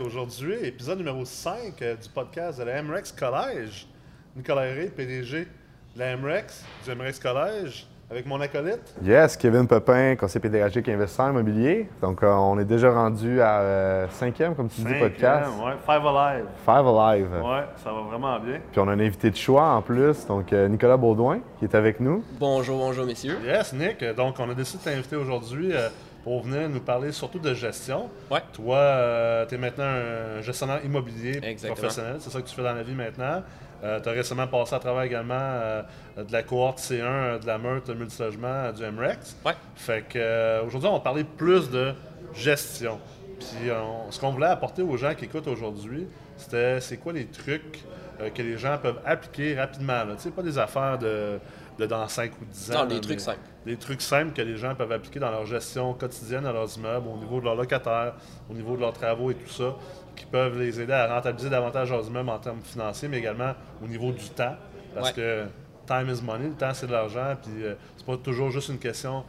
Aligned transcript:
Aujourd'hui, 0.00 0.54
épisode 0.64 0.98
numéro 0.98 1.24
5 1.24 1.80
euh, 1.80 1.94
du 1.94 2.08
podcast 2.08 2.58
de 2.58 2.64
la 2.64 2.82
MREX 2.82 3.12
Collège. 3.12 3.86
Nicolas 4.34 4.66
Herré, 4.66 4.86
PDG 4.86 5.46
de 5.94 5.98
la 5.98 6.16
MREX, 6.16 6.64
du 6.84 6.92
MREX 6.92 7.20
Collège, 7.20 7.86
avec 8.10 8.26
mon 8.26 8.40
acolyte. 8.40 8.96
Yes, 9.04 9.36
Kevin 9.36 9.68
Pepin, 9.68 10.16
conseiller 10.16 10.40
pédagogique 10.40 10.88
et 10.88 10.94
investisseur 10.94 11.30
immobilier. 11.30 11.88
Donc, 12.02 12.24
euh, 12.24 12.32
on 12.32 12.58
est 12.58 12.64
déjà 12.64 12.90
rendu 12.90 13.40
à 13.40 13.60
euh, 13.60 14.06
cinquième, 14.10 14.56
comme 14.56 14.68
tu 14.68 14.80
dis, 14.80 14.94
podcast. 14.98 15.50
Ouais. 15.64 15.74
Five 15.84 16.04
Alive. 16.04 16.46
Five 16.64 16.86
Alive. 16.86 17.32
Ouais, 17.44 17.64
ça 17.76 17.92
va 17.92 18.00
vraiment 18.02 18.40
bien. 18.40 18.58
Puis 18.72 18.80
on 18.80 18.88
a 18.88 18.92
un 18.92 19.00
invité 19.00 19.30
de 19.30 19.36
choix 19.36 19.68
en 19.68 19.82
plus, 19.82 20.26
donc 20.26 20.52
euh, 20.52 20.66
Nicolas 20.66 20.96
Baudouin, 20.96 21.40
qui 21.58 21.64
est 21.64 21.74
avec 21.76 22.00
nous. 22.00 22.24
Bonjour, 22.40 22.78
bonjour 22.78 23.06
messieurs. 23.06 23.38
Yes, 23.44 23.72
Nick. 23.72 24.04
Donc, 24.16 24.36
on 24.40 24.50
a 24.50 24.54
décidé 24.54 24.84
de 24.84 24.90
t'inviter 24.90 25.16
aujourd'hui 25.16 25.72
euh, 25.72 25.88
pour 26.26 26.42
venir 26.42 26.68
nous 26.68 26.80
parler 26.80 27.12
surtout 27.12 27.38
de 27.38 27.54
gestion. 27.54 28.10
Ouais. 28.32 28.40
Toi, 28.52 29.46
tu 29.48 29.54
es 29.54 29.58
maintenant 29.58 29.84
un 29.84 30.40
gestionnaire 30.42 30.84
immobilier 30.84 31.38
Exactement. 31.40 31.74
professionnel. 31.76 32.16
C'est 32.18 32.30
ça 32.30 32.42
que 32.42 32.48
tu 32.48 32.54
fais 32.56 32.64
dans 32.64 32.72
la 32.74 32.82
vie 32.82 32.96
maintenant. 32.96 33.44
tu 33.80 34.08
as 34.08 34.12
récemment 34.12 34.48
passé 34.48 34.74
à 34.74 34.80
travers 34.80 35.02
également 35.04 35.34
euh, 35.38 35.82
de 36.16 36.32
la 36.32 36.42
cohorte 36.42 36.80
C1 36.80 37.00
euh, 37.04 37.38
de 37.38 37.46
la 37.46 37.58
Meurthe 37.58 37.90
multilogement 37.90 38.48
euh, 38.48 38.72
du 38.72 38.82
MREX. 38.82 39.36
Ouais. 39.44 39.52
Fait 39.76 40.02
que 40.02 40.18
euh, 40.18 40.64
aujourd'hui, 40.64 40.88
on 40.88 40.94
va 40.94 40.98
parler 41.00 41.22
plus 41.22 41.70
de 41.70 41.92
gestion. 42.34 42.98
Puis 43.38 43.70
on- 43.70 44.10
ce 44.10 44.18
qu'on 44.18 44.30
voulait 44.32 44.46
apporter 44.46 44.82
aux 44.82 44.96
gens 44.96 45.14
qui 45.14 45.26
écoutent 45.26 45.46
aujourd'hui, 45.46 46.08
c'était 46.36 46.80
c'est 46.80 46.96
quoi 46.96 47.12
les 47.12 47.26
trucs 47.26 47.84
euh, 48.20 48.30
que 48.30 48.42
les 48.42 48.58
gens 48.58 48.78
peuvent 48.82 48.98
appliquer 49.06 49.54
rapidement. 49.60 50.02
Tu 50.16 50.22
sais, 50.24 50.30
pas 50.30 50.42
des 50.42 50.58
affaires 50.58 50.98
de, 50.98 51.38
de 51.78 51.86
dans 51.86 52.06
5 52.08 52.32
ou 52.40 52.44
10 52.46 52.70
ans. 52.72 52.74
Non, 52.80 52.86
des 52.86 53.00
trucs 53.00 53.20
simples. 53.20 53.38
Des 53.66 53.76
trucs 53.76 54.00
simples 54.00 54.32
que 54.32 54.42
les 54.42 54.56
gens 54.56 54.74
peuvent 54.74 54.92
appliquer 54.92 55.18
dans 55.20 55.30
leur 55.30 55.44
gestion 55.46 55.92
quotidienne 55.94 56.44
de 56.44 56.48
leurs 56.48 56.76
immeubles, 56.78 57.06
au 57.08 57.16
niveau 57.18 57.40
de 57.40 57.44
leurs 57.44 57.54
locataires, 57.56 58.14
au 58.50 58.54
niveau 58.54 58.76
de 58.76 58.80
leurs 58.80 58.92
travaux 58.92 59.30
et 59.30 59.34
tout 59.34 59.50
ça, 59.50 59.74
qui 60.14 60.24
peuvent 60.26 60.58
les 60.58 60.80
aider 60.80 60.92
à 60.92 61.12
rentabiliser 61.14 61.50
davantage 61.50 61.90
leurs 61.90 62.06
immeubles 62.06 62.30
en 62.30 62.38
termes 62.38 62.62
financiers, 62.62 63.08
mais 63.08 63.18
également 63.18 63.52
au 63.84 63.86
niveau 63.86 64.12
du 64.12 64.24
temps. 64.30 64.56
Parce 64.94 65.08
Ouais. 65.08 65.14
que 65.14 65.44
time 65.86 66.08
is 66.10 66.22
money, 66.22 66.48
le 66.48 66.54
temps 66.54 66.72
c'est 66.72 66.86
de 66.86 66.92
l'argent, 66.92 67.36
puis 67.42 67.64
euh, 67.64 67.74
c'est 67.96 68.06
pas 68.06 68.16
toujours 68.16 68.50
juste 68.50 68.70
une 68.70 68.78
question 68.78 69.24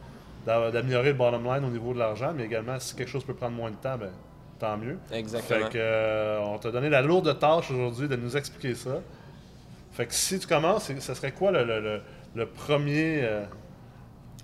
d'a- 0.46 0.70
d'améliorer 0.70 1.08
le 1.08 1.14
bottom 1.18 1.44
line 1.44 1.64
au 1.64 1.70
niveau 1.70 1.92
de 1.92 1.98
l'argent, 1.98 2.32
mais 2.34 2.44
également 2.44 2.78
si 2.80 2.94
quelque 2.96 3.10
chose 3.10 3.24
peut 3.24 3.34
prendre 3.34 3.54
moins 3.56 3.70
de 3.70 3.76
temps, 3.76 3.98
ben, 3.98 4.10
tant 4.58 4.76
mieux. 4.78 4.98
Exactement. 5.12 5.66
Fait 5.66 5.72
que, 5.72 5.78
euh, 5.78 6.40
on 6.40 6.56
t'a 6.58 6.70
donné 6.70 6.88
la 6.88 7.02
lourde 7.02 7.38
tâche 7.38 7.70
aujourd'hui 7.70 8.08
de 8.08 8.16
nous 8.16 8.34
expliquer 8.36 8.74
ça. 8.74 9.00
Fait 9.92 10.06
que 10.06 10.14
si 10.14 10.38
tu 10.38 10.46
commences, 10.46 10.90
ça 11.00 11.14
serait 11.14 11.32
quoi 11.32 11.50
le, 11.50 11.64
le- 11.64 11.80
le- 11.80 12.00
le 12.34 12.46
premier, 12.46 13.20
euh, 13.22 13.44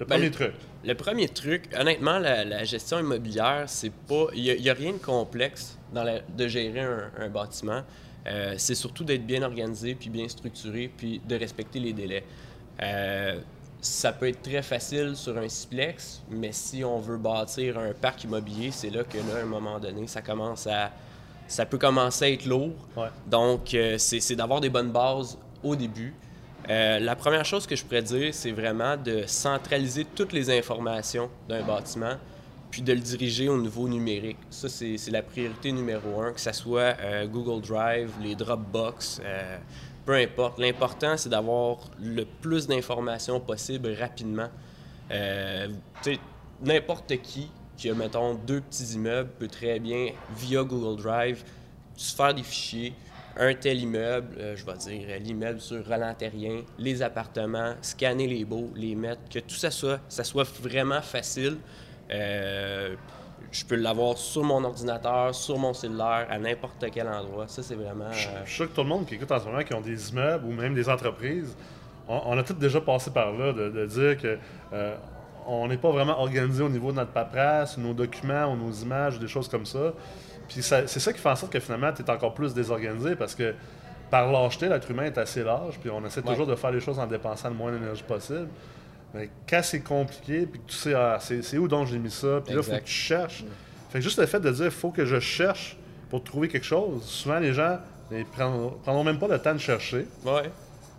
le 0.01 0.07
Ben, 0.07 0.17
premier 0.17 0.31
truc? 0.31 0.53
Le 0.85 0.95
premier 0.95 1.29
truc, 1.29 1.71
honnêtement, 1.79 2.19
la, 2.19 2.45
la 2.45 2.65
gestion 2.65 2.99
immobilière, 2.99 3.65
c'est 3.67 3.93
pas. 3.93 4.27
Il 4.35 4.43
n'y 4.61 4.71
a, 4.71 4.75
rien 4.75 4.93
de 4.93 4.99
complexe 4.99 5.79
dans 5.93 6.05
la- 6.05 6.21
de 6.21 6.49
gérer 6.49 6.81
un, 6.81 7.11
un 7.19 7.29
bâtiment. 7.29 7.83
Euh, 8.27 8.55
c'est 8.57 8.75
surtout 8.75 9.05
d'être 9.05 9.27
bien 9.27 9.43
organisé, 9.43 9.95
puis 9.95 10.11
bien 10.11 10.29
structuré, 10.29 10.91
puis 10.95 11.21
de 11.27 11.37
respecter 11.37 11.79
les 11.79 11.93
délais. 11.93 12.25
Euh, 12.83 13.39
ça 13.81 14.13
peut 14.13 14.29
être 14.29 14.43
très 14.43 14.63
facile 14.63 15.15
sur 15.15 15.37
un 15.37 15.49
siplex, 15.49 16.23
mais 16.31 16.53
si 16.53 16.83
on 16.85 16.99
veut 16.99 17.19
bâtir 17.19 17.79
un 17.79 17.93
parc 17.93 18.25
immobilier, 18.25 18.71
c'est 18.71 18.89
là 18.91 19.05
que 19.05 19.19
là, 19.19 19.41
à 19.41 19.43
un 19.43 19.47
moment 19.47 19.79
donné, 19.79 20.07
ça 20.07 20.23
commence 20.23 20.67
à. 20.67 20.91
Ça 21.47 21.67
peut 21.67 21.77
commencer 21.77 22.25
à 22.25 22.31
être 22.31 22.47
lourd. 22.47 22.73
Ouais. 22.97 23.09
Donc, 23.27 23.75
euh, 23.75 23.99
c'est 23.99 24.21
c'est 24.21 24.35
d'avoir 24.37 24.61
des 24.63 24.71
bonnes 24.71 24.91
bases 24.91 25.39
au 25.63 25.77
début. 25.77 26.15
Euh, 26.71 26.99
la 26.99 27.17
première 27.17 27.45
chose 27.45 27.67
que 27.67 27.77
je 27.77 27.85
pourrais 27.85 28.03
dire, 28.03 28.33
c'est 28.33 28.53
vraiment 28.53 28.97
de 28.97 29.25
centraliser 29.27 30.05
toutes 30.05 30.33
les 30.33 30.51
informations 30.51 31.31
d'un 31.49 31.63
bâtiment, 31.63 32.17
puis 32.71 32.83
de 32.83 32.93
le 32.93 33.01
diriger 33.01 33.49
au 33.49 33.61
niveau 33.61 33.87
numérique. 33.89 34.39
Ça, 34.51 34.69
c'est 34.69 35.11
la 35.11 35.23
priorité 35.23 35.73
numéro 35.73 36.23
un, 36.23 36.33
que 36.33 36.41
ce 36.41 36.53
soit 36.53 36.97
euh, 37.01 37.27
Google 37.27 37.61
Drive, 37.61 38.13
les 38.23 38.35
Dropbox, 38.35 39.21
euh, 39.25 39.59
peu 40.07 40.15
importe. 40.15 40.59
L'important, 40.59 41.17
c'est 41.17 41.29
d'avoir 41.29 41.79
le 42.01 42.25
plus 42.25 42.67
d'informations 42.67 43.41
possible 43.41 43.95
rapidement. 43.99 44.49
N'importe 46.63 47.21
qui 47.23 47.51
qui 47.77 47.91
a, 47.91 47.95
mettons, 47.95 48.35
deux 48.35 48.61
petits 48.61 48.95
immeubles 48.95 49.31
peut 49.39 49.49
très 49.49 49.79
bien, 49.79 50.11
via 50.37 50.63
Google 50.63 51.01
Drive, 51.01 51.45
se 51.97 52.15
faire 52.15 52.35
des 52.35 52.43
fichiers, 52.43 52.95
un 53.37 53.55
tel 53.55 53.81
immeuble, 53.81 54.37
euh, 54.39 54.57
je 54.57 54.65
vais 54.65 54.77
dire 54.77 55.07
euh, 55.09 55.19
l'immeuble 55.19 55.61
sur 55.61 55.85
Roland 55.87 56.15
Terrien, 56.15 56.63
les 56.79 57.03
appartements, 57.03 57.75
scanner 57.83 58.27
les 58.27 58.45
baux, 58.45 58.71
les 58.77 58.95
mettre, 58.95 59.23
que 59.31 59.41
tout 59.41 59.55
ça 59.55 59.71
soit, 59.71 60.01
ça 60.09 60.25
soit 60.25 60.49
vraiment 60.63 61.03
facile. 61.03 61.57
Euh, 62.11 62.95
je 63.51 63.65
peux 63.65 63.77
l'avoir 63.77 64.19
sur 64.19 64.43
mon 64.43 64.63
ordinateur, 64.65 65.35
sur 65.35 65.59
mon 65.59 65.73
cellulaire, 65.73 66.27
à 66.29 66.39
n'importe 66.39 66.85
quel 66.93 67.09
endroit. 67.09 67.47
Ça, 67.49 67.63
c'est 67.63 67.77
vraiment... 67.77 68.11
Je 68.13 68.29
je 68.45 68.49
suis 68.49 68.57
sûr 68.57 68.71
que 68.71 68.75
tout 68.75 68.83
le 68.83 68.89
monde 68.89 69.07
qui 69.07 69.15
écoute 69.15 69.31
en 69.31 69.39
ce 69.39 69.47
moment, 69.47 69.63
qui 69.63 69.75
ont 69.75 69.81
des 69.81 70.11
immeubles 70.11 70.45
ou 70.47 70.53
même 70.53 70.75
des 70.75 70.89
entreprises, 70.89 71.57
on, 72.09 72.21
on 72.27 72.39
a 72.39 72.43
tous 72.43 72.55
déjà 72.55 72.81
passé 72.81 73.11
par 73.11 73.33
là 73.33 73.53
de, 73.53 73.71
de 73.71 73.87
dire 73.87 74.17
que 74.21 74.39
euh, 74.73 74.97
on 75.47 75.69
n'est 75.69 75.77
pas 75.77 75.91
vraiment 75.91 76.19
organisé 76.21 76.63
au 76.63 76.69
niveau 76.69 76.91
de 76.91 76.97
notre 76.97 77.13
paperasse, 77.13 77.79
nos 77.79 77.95
documents, 77.95 78.47
ou 78.53 78.57
nos 78.57 78.73
images, 78.73 79.19
des 79.19 79.29
choses 79.29 79.49
comme 79.49 79.67
ça. 79.67 79.93
Puis 80.49 80.63
c'est 80.63 80.87
ça 80.89 81.13
qui 81.13 81.19
fait 81.21 81.29
en 81.29 81.37
sorte 81.37 81.53
que 81.53 81.61
finalement, 81.61 81.93
tu 81.93 82.03
es 82.03 82.11
encore 82.11 82.35
plus 82.35 82.55
désorganisé 82.55 83.17
parce 83.17 83.35
que 83.35 83.55
par 84.11 84.31
lâcheté, 84.31 84.69
l'être 84.69 84.91
humain 84.91 85.05
est 85.05 85.19
assez 85.19 85.43
large, 85.43 85.79
puis 85.81 85.91
on 85.91 86.05
essaie 86.05 86.21
Ouais. 86.21 86.31
toujours 86.31 86.47
de 86.47 86.55
faire 86.55 86.71
les 86.71 86.81
choses 86.81 86.99
en 86.99 87.07
dépensant 87.07 87.49
le 87.49 87.55
moins 87.55 87.73
d'énergie 87.73 88.03
possible. 88.03 88.49
Mais 89.15 89.31
quand 89.49 89.61
c'est 89.63 89.81
compliqué, 89.81 90.47
puis 90.47 90.61
que 90.61 90.67
tu 90.71 90.77
sais, 90.77 90.95
ah, 90.95 91.19
c'est 91.21 91.57
où 91.59 91.69
donc 91.69 91.87
j'ai 91.89 91.99
mis 91.99 92.11
ça, 92.11 92.41
puis 92.45 92.55
là, 92.55 92.61
il 92.61 92.65
faut 92.65 92.73
que 92.79 92.85
tu 92.85 92.93
cherches. 92.93 93.45
Fait 93.91 93.99
que 93.99 94.05
juste 94.05 94.19
le 94.19 94.27
fait 94.27 94.41
de 94.41 94.51
dire, 94.51 94.67
il 94.67 94.71
faut 94.71 94.91
que 94.91 95.05
je 95.05 95.19
cherche 95.21 95.77
pour 96.11 96.23
trouver 96.23 96.49
quelque 96.49 96.67
chose, 96.67 97.03
souvent 97.05 97.39
les 97.39 97.53
gens 97.55 97.79
ne 98.11 98.23
prendront, 98.25 98.71
prendront 98.83 99.05
même 99.05 99.19
pas 99.19 99.29
le 99.29 99.39
temps 99.39 99.55
de 99.55 99.59
chercher. 99.59 100.07
ouais. 100.25 100.51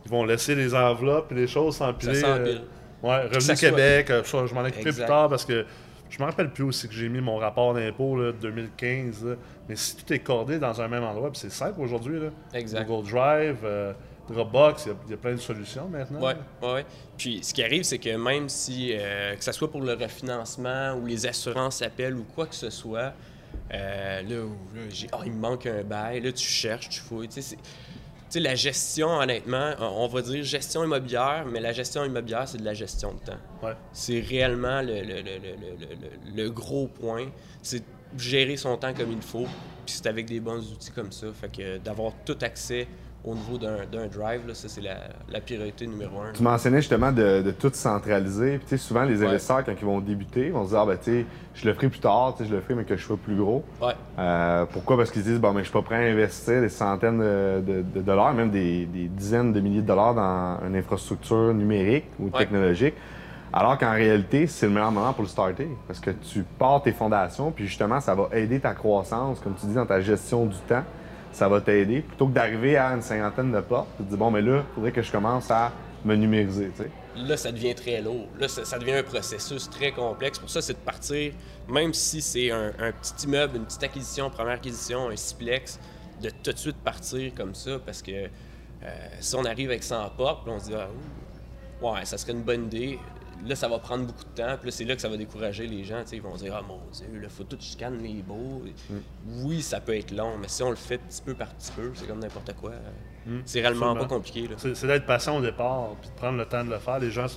Ils 0.08 0.12
vont 0.12 0.24
laisser 0.24 0.54
les 0.54 0.76
enveloppes 0.76 1.32
et 1.32 1.36
les 1.36 1.48
choses 1.48 1.78
s'empiler. 1.78 2.14
Ça 2.16 2.38
s'empile. 2.38 2.62
euh, 3.04 3.08
ouais, 3.08 3.24
Revenu 3.24 3.42
soit- 3.42 3.56
Québec, 3.56 4.10
euh, 4.12 4.22
je 4.24 4.54
m'en 4.54 4.62
occuperai 4.62 4.92
plus 4.92 5.06
tard 5.06 5.30
parce 5.30 5.44
que 5.46 5.66
je 6.10 6.20
me 6.20 6.26
rappelle 6.26 6.52
plus 6.52 6.64
aussi 6.64 6.88
que 6.88 6.94
j'ai 6.94 7.10
mis 7.10 7.22
mon 7.22 7.38
rapport 7.38 7.74
d'impôt 7.74 8.18
de 8.22 8.32
2015. 8.32 9.26
là. 9.26 9.36
Mais 9.68 9.76
si 9.76 9.96
tout 9.98 10.12
est 10.14 10.20
cordé 10.20 10.60
dans 10.60 10.80
un 10.82 10.88
même 10.88 11.04
endroit, 11.04 11.30
c'est 11.34 11.52
simple 11.52 11.82
aujourd'hui, 11.82 12.20
là. 12.20 12.30
Exact. 12.54 12.86
Google 12.88 13.10
Drive, 13.10 13.58
euh, 13.64 13.94
Dropbox, 14.30 14.86
il 14.86 14.90
y 14.90 14.92
a- 14.92 14.96
il 15.06 15.12
y, 15.12 15.14
a 15.14 15.18
plein 15.18 15.32
de 15.34 15.38
solutions 15.38 15.88
maintenant. 15.88 16.20
Oui, 16.22 16.34
ouais. 16.68 16.86
Puis 17.18 17.44
ce 17.44 17.54
qui 17.54 17.64
arrive, 17.64 17.84
c'est 17.84 18.00
que 18.00 18.16
même 18.16 18.50
si, 18.50 18.92
euh, 18.94 19.36
que 19.36 19.44
ce 19.44 19.52
soit 19.52 19.70
pour 19.70 19.82
le 19.82 19.94
refinancement 19.94 20.94
ou 20.96 21.06
les 21.06 21.26
assurances 21.28 21.82
appellent 21.84 22.16
ou 22.18 22.24
quoi 22.36 22.48
que 22.48 22.56
ce 22.56 22.70
soit, 22.72 23.14
euh, 23.74 24.22
là, 24.24 24.36
où, 24.42 24.76
là, 24.76 24.82
j'ai- 24.90 25.08
Ah, 25.12 25.20
il 25.26 25.32
me 25.32 25.40
manque 25.40 25.66
un 25.68 25.84
bail, 25.84 26.22
là, 26.22 26.32
tu 26.32 26.44
cherches, 26.48 26.90
tu 26.90 27.00
fouilles. 27.02 27.30
Sais, 28.36 28.42
la 28.42 28.56
gestion, 28.56 29.08
honnêtement, 29.18 29.76
on 29.80 30.08
va 30.08 30.22
dire 30.22 30.44
gestion 30.44 30.84
immobilière, 30.84 31.46
mais 31.50 31.62
la 31.62 31.72
gestion 31.72 32.04
immobilière, 32.04 32.46
c'est 32.50 32.58
de 32.58 32.66
la 32.66 32.74
gestion 32.74 33.14
de 33.14 33.20
temps. 33.20 33.38
Ouais. 33.64 33.72
C'est 33.94 34.20
réellement 34.20 34.82
le, 34.82 34.96
le- 34.96 35.02
le- 35.02 35.22
le- 35.24 35.56
le- 35.80 35.96
le- 36.36 36.44
le 36.44 36.50
gros 36.52 36.88
point. 36.90 37.28
C'est 37.62 37.82
gérer 38.18 38.58
son 38.58 38.76
temps 38.76 38.94
comme 38.94 39.14
il 39.14 39.22
faut. 39.22 39.46
Puis 39.86 39.96
c'est 39.96 40.08
avec 40.08 40.26
des 40.26 40.42
bons 40.42 40.60
outils 40.70 40.92
comme 40.92 41.14
ça. 41.14 41.28
Fait 41.34 41.48
que 41.50 41.78
d'avoir 41.78 42.12
tout 42.26 42.38
accès 42.42 42.90
au 43.26 43.34
niveau 43.34 43.58
d'un 43.58 44.06
drive, 44.08 44.48
là, 44.48 44.54
ça, 44.54 44.68
c'est 44.70 44.82
la, 44.82 44.98
la 45.30 45.42
priorité 45.42 45.88
numéro 45.88 46.20
un. 46.22 46.32
Tu 46.34 46.44
mentionnais 46.44 46.78
justement 46.78 47.12
de, 47.12 47.42
de 47.42 47.52
tout 47.52 47.72
centraliser. 47.74 48.60
Puis, 48.60 48.78
souvent, 48.78 49.04
les 49.04 49.20
Ouais. 49.22 49.28
investisseurs, 49.28 49.64
quand 49.66 49.72
ils 49.80 49.86
vont 49.86 50.00
débuter, 50.00 50.50
vont 50.52 50.64
se 50.66 50.70
dire, 50.70 50.80
ah, 50.82 50.86
ben, 50.86 50.98
tu 51.04 51.26
je 51.56 51.66
le 51.68 51.74
ferai 51.74 51.90
plus 51.90 52.00
tard, 52.00 52.36
je 52.40 52.54
le 52.54 52.62
ferai, 52.62 52.76
mais 52.76 52.84
que 52.84 52.96
je 52.96 53.04
sois 53.04 53.18
plus 53.18 53.36
gros. 53.36 53.64
Ouais, 53.82 53.94
Euh, 54.20 54.66
pourquoi? 54.72 54.98
Parce 54.98 55.10
qu'ils 55.10 55.24
se 55.24 55.30
disent, 55.30 55.40
bon, 55.40 55.54
mais 55.54 55.62
je 55.62 55.66
suis 55.66 55.74
pas 55.74 55.82
prêt 55.82 55.96
à 56.08 56.12
investir 56.14 56.62
des 56.62 56.70
centaines 56.70 57.20
de, 57.20 57.62
de- 57.66 57.82
de 57.82 58.02
dollars, 58.02 58.34
même 58.34 58.52
des, 58.52 58.86
des 58.86 59.08
dizaines 59.08 59.54
de 59.54 59.60
milliers 59.60 59.82
de 59.82 59.88
dollars 59.88 60.14
dans 60.14 60.60
une 60.68 60.76
infrastructure 60.76 61.54
numérique 61.54 62.06
ou 62.20 62.26
Ouais. 62.26 62.32
technologique. 62.40 62.94
Alors 63.54 63.78
qu'en 63.78 63.92
réalité, 63.94 64.48
c'est 64.48 64.66
le 64.68 64.74
meilleur 64.74 64.92
moment 64.92 65.14
pour 65.14 65.24
le 65.24 65.30
starter. 65.30 65.70
Parce 65.88 66.00
que 66.02 66.12
tu 66.12 66.44
pars 66.60 66.82
tes 66.84 66.92
fondations, 66.92 67.52
puis 67.52 67.66
justement, 67.66 68.00
ça 68.02 68.14
va 68.14 68.28
aider 68.34 68.60
ta 68.60 68.74
croissance, 68.74 69.40
comme 69.40 69.56
tu 69.56 69.66
dis, 69.66 69.74
dans 69.74 69.86
ta 69.86 70.02
gestion 70.02 70.46
du 70.46 70.58
temps. 70.68 70.84
Ça 71.36 71.50
va 71.50 71.60
t'aider. 71.60 72.00
Plutôt 72.00 72.28
que 72.28 72.34
d'arriver 72.34 72.78
à 72.78 72.94
une 72.94 73.02
cinquantaine 73.02 73.52
de 73.52 73.60
portes, 73.60 73.90
tu 73.98 74.06
te 74.06 74.10
dis, 74.10 74.16
bon, 74.16 74.32
mais 74.32 74.42
là, 74.42 74.64
il 74.72 74.74
faudrait 74.74 74.94
que 74.94 75.02
je 75.02 75.12
commence 75.12 75.52
à 75.52 75.70
me 76.06 76.16
numériser, 76.16 76.72
là, 77.18 77.36
ça 77.36 77.52
devient 77.52 77.76
très 77.76 78.02
lourd. 78.02 78.28
Là, 78.40 78.48
ça, 78.48 78.80
devient 78.80 78.94
un 78.94 79.04
processus 79.04 79.70
très 79.70 79.92
complexe. 79.92 80.40
Pour 80.40 80.50
ça, 80.50 80.62
c'est 80.62 80.74
de 80.74 80.78
partir, 80.78 81.34
même 81.68 81.94
si 81.94 82.22
c'est 82.22 82.52
un, 82.52 82.72
petit 83.02 83.26
immeuble, 83.26 83.58
une 83.58 83.66
petite 83.66 83.84
acquisition, 83.84 84.30
première 84.30 84.54
acquisition, 84.54 85.10
un 85.10 85.16
siplex, 85.18 85.78
de 86.22 86.30
tout 86.30 86.54
de 86.54 86.58
suite 86.58 86.78
partir 86.78 87.34
comme 87.36 87.54
ça. 87.54 87.80
Parce 87.86 88.02
que 88.02 88.12
euh, 88.12 89.08
si 89.20 89.36
on 89.36 89.44
arrive 89.44 89.72
avec 89.72 89.84
100 89.84 90.12
portes, 90.16 90.48
on 90.48 90.58
se 90.58 90.68
dit, 90.68 90.74
ah, 90.74 90.88
ouais, 91.82 92.06
ça 92.06 92.18
serait 92.18 92.32
une 92.32 92.44
bonne 92.44 92.66
idée. 92.68 92.98
Là, 93.46 93.56
ça 93.56 93.68
va 93.68 93.80
prendre 93.80 94.06
beaucoup 94.06 94.24
de 94.24 94.42
temps. 94.42 94.58
Puis 94.58 94.68
là, 94.68 94.72
c'est 94.72 94.86
là 94.86 94.96
que 94.96 95.02
ça 95.02 95.10
va 95.10 95.18
décourager 95.18 95.68
les 95.68 95.84
gens. 95.84 96.04
Ils 96.12 96.22
vont 96.22 96.36
dire 96.36 96.56
Ah 96.56 96.62
mon 96.62 96.80
Dieu, 96.92 97.20
là, 97.20 97.30
faut 97.30 97.44
tout 97.44 97.58
scanner 97.60 98.08
les 98.08 98.22
beaux. 98.22 98.64
Oui, 99.44 99.62
ça 99.62 99.80
peut 99.80 99.96
être 99.96 100.12
long, 100.12 100.38
mais 100.40 100.48
si 100.48 100.64
on 100.64 100.70
le 100.70 100.76
fait 100.76 100.98
petit 100.98 101.22
peu 101.22 101.34
par 101.34 101.50
petit 101.50 101.72
peu, 101.72 101.92
c'est 101.94 102.08
comme 102.08 102.20
n'importe 102.20 102.54
quoi. 102.54 102.72
C'est 103.46 103.62
réellement 103.62 103.88
absolument. 103.88 104.08
pas 104.08 104.16
compliqué. 104.16 104.48
Là. 104.48 104.56
C'est 104.58 104.88
d'être 104.88 105.06
patient 105.06 105.38
au 105.38 105.42
départ, 105.42 105.90
puis 106.02 106.10
de 106.10 106.16
prendre 106.16 106.38
le 106.38 106.46
temps 106.46 106.64
de 106.64 106.70
le 106.70 106.80
faire. 106.80 107.00
Les 107.00 107.12
gens 107.12 107.28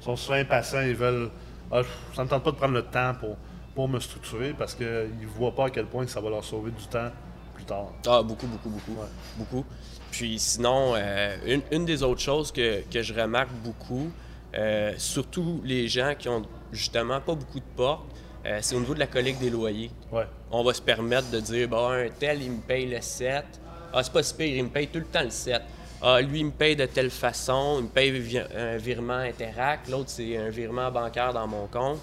sont 0.00 0.16
souvent 0.16 0.36
impatients, 0.38 0.82
ils 0.82 0.94
veulent. 0.94 1.30
Ah, 1.70 1.82
ça 2.14 2.24
me 2.24 2.28
tente 2.28 2.44
pas 2.44 2.50
de 2.50 2.56
prendre 2.56 2.74
le 2.74 2.82
temps 2.84 3.14
pour, 3.18 3.36
pour 3.74 3.88
me 3.88 3.98
structurer 3.98 4.52
parce 4.52 4.74
qu'ils 4.74 4.86
ne 4.86 5.26
voient 5.26 5.54
pas 5.54 5.66
à 5.66 5.70
quel 5.70 5.86
point 5.86 6.06
ça 6.06 6.20
va 6.20 6.28
leur 6.30 6.44
sauver 6.44 6.70
du 6.70 6.84
temps 6.86 7.10
plus 7.54 7.64
tard. 7.64 7.92
Ah, 8.06 8.22
beaucoup, 8.22 8.46
beaucoup, 8.46 8.68
beaucoup. 8.68 8.92
Ouais. 8.92 9.08
Beaucoup. 9.38 9.64
Puis 10.10 10.38
sinon, 10.38 10.92
euh, 10.94 11.36
une, 11.46 11.62
une 11.70 11.84
des 11.86 12.02
autres 12.02 12.20
choses 12.20 12.52
que, 12.52 12.82
que 12.90 13.02
je 13.02 13.14
remarque 13.14 13.50
beaucoup, 13.64 14.10
euh, 14.54 14.92
surtout 14.98 15.60
les 15.64 15.88
gens 15.88 16.14
qui 16.18 16.28
ont 16.28 16.42
justement 16.72 17.20
pas 17.20 17.34
beaucoup 17.34 17.60
de 17.60 17.64
portes, 17.76 18.04
euh, 18.44 18.58
c'est 18.60 18.74
au 18.74 18.80
niveau 18.80 18.94
de 18.94 18.98
la 18.98 19.06
collecte 19.06 19.40
des 19.40 19.50
loyers. 19.50 19.90
Ouais. 20.10 20.26
On 20.50 20.62
va 20.64 20.74
se 20.74 20.82
permettre 20.82 21.30
de 21.30 21.40
dire, 21.40 21.68
bon, 21.68 21.88
un 21.90 22.08
tel, 22.08 22.42
il 22.42 22.50
me 22.52 22.60
paye 22.60 22.86
le 22.86 23.00
7. 23.00 23.44
Ah, 23.92 24.02
c'est 24.02 24.12
pas 24.12 24.22
si 24.22 24.34
pire, 24.34 24.56
il 24.56 24.64
me 24.64 24.68
paye 24.68 24.88
tout 24.88 24.98
le 24.98 25.04
temps 25.04 25.22
le 25.22 25.30
7. 25.30 25.62
Ah, 26.02 26.20
lui, 26.20 26.40
il 26.40 26.46
me 26.46 26.50
paye 26.50 26.74
de 26.74 26.86
telle 26.86 27.10
façon, 27.10 27.76
il 27.78 27.84
me 27.84 27.88
paye 27.88 28.40
un 28.58 28.76
virement 28.76 29.14
Interac, 29.18 29.88
l'autre, 29.88 30.10
c'est 30.10 30.36
un 30.36 30.48
virement 30.50 30.90
bancaire 30.90 31.32
dans 31.32 31.46
mon 31.46 31.66
compte. 31.68 32.00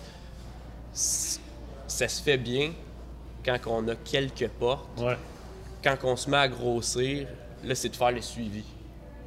Ça 0.94 2.08
se 2.08 2.22
fait 2.24 2.38
bien 2.38 2.72
quand 3.46 3.58
on 3.68 3.88
a 3.88 3.96
quelques 3.96 4.48
portes 4.48 4.88
Ouais. 5.00 5.18
quand 5.84 5.98
on 6.04 6.16
se 6.16 6.30
met 6.30 6.38
à 6.38 6.48
grossir, 6.48 7.28
là, 7.64 7.76
c'est 7.76 7.90
de 7.90 7.96
faire 7.96 8.12
le 8.12 8.22
suivi. 8.22 8.64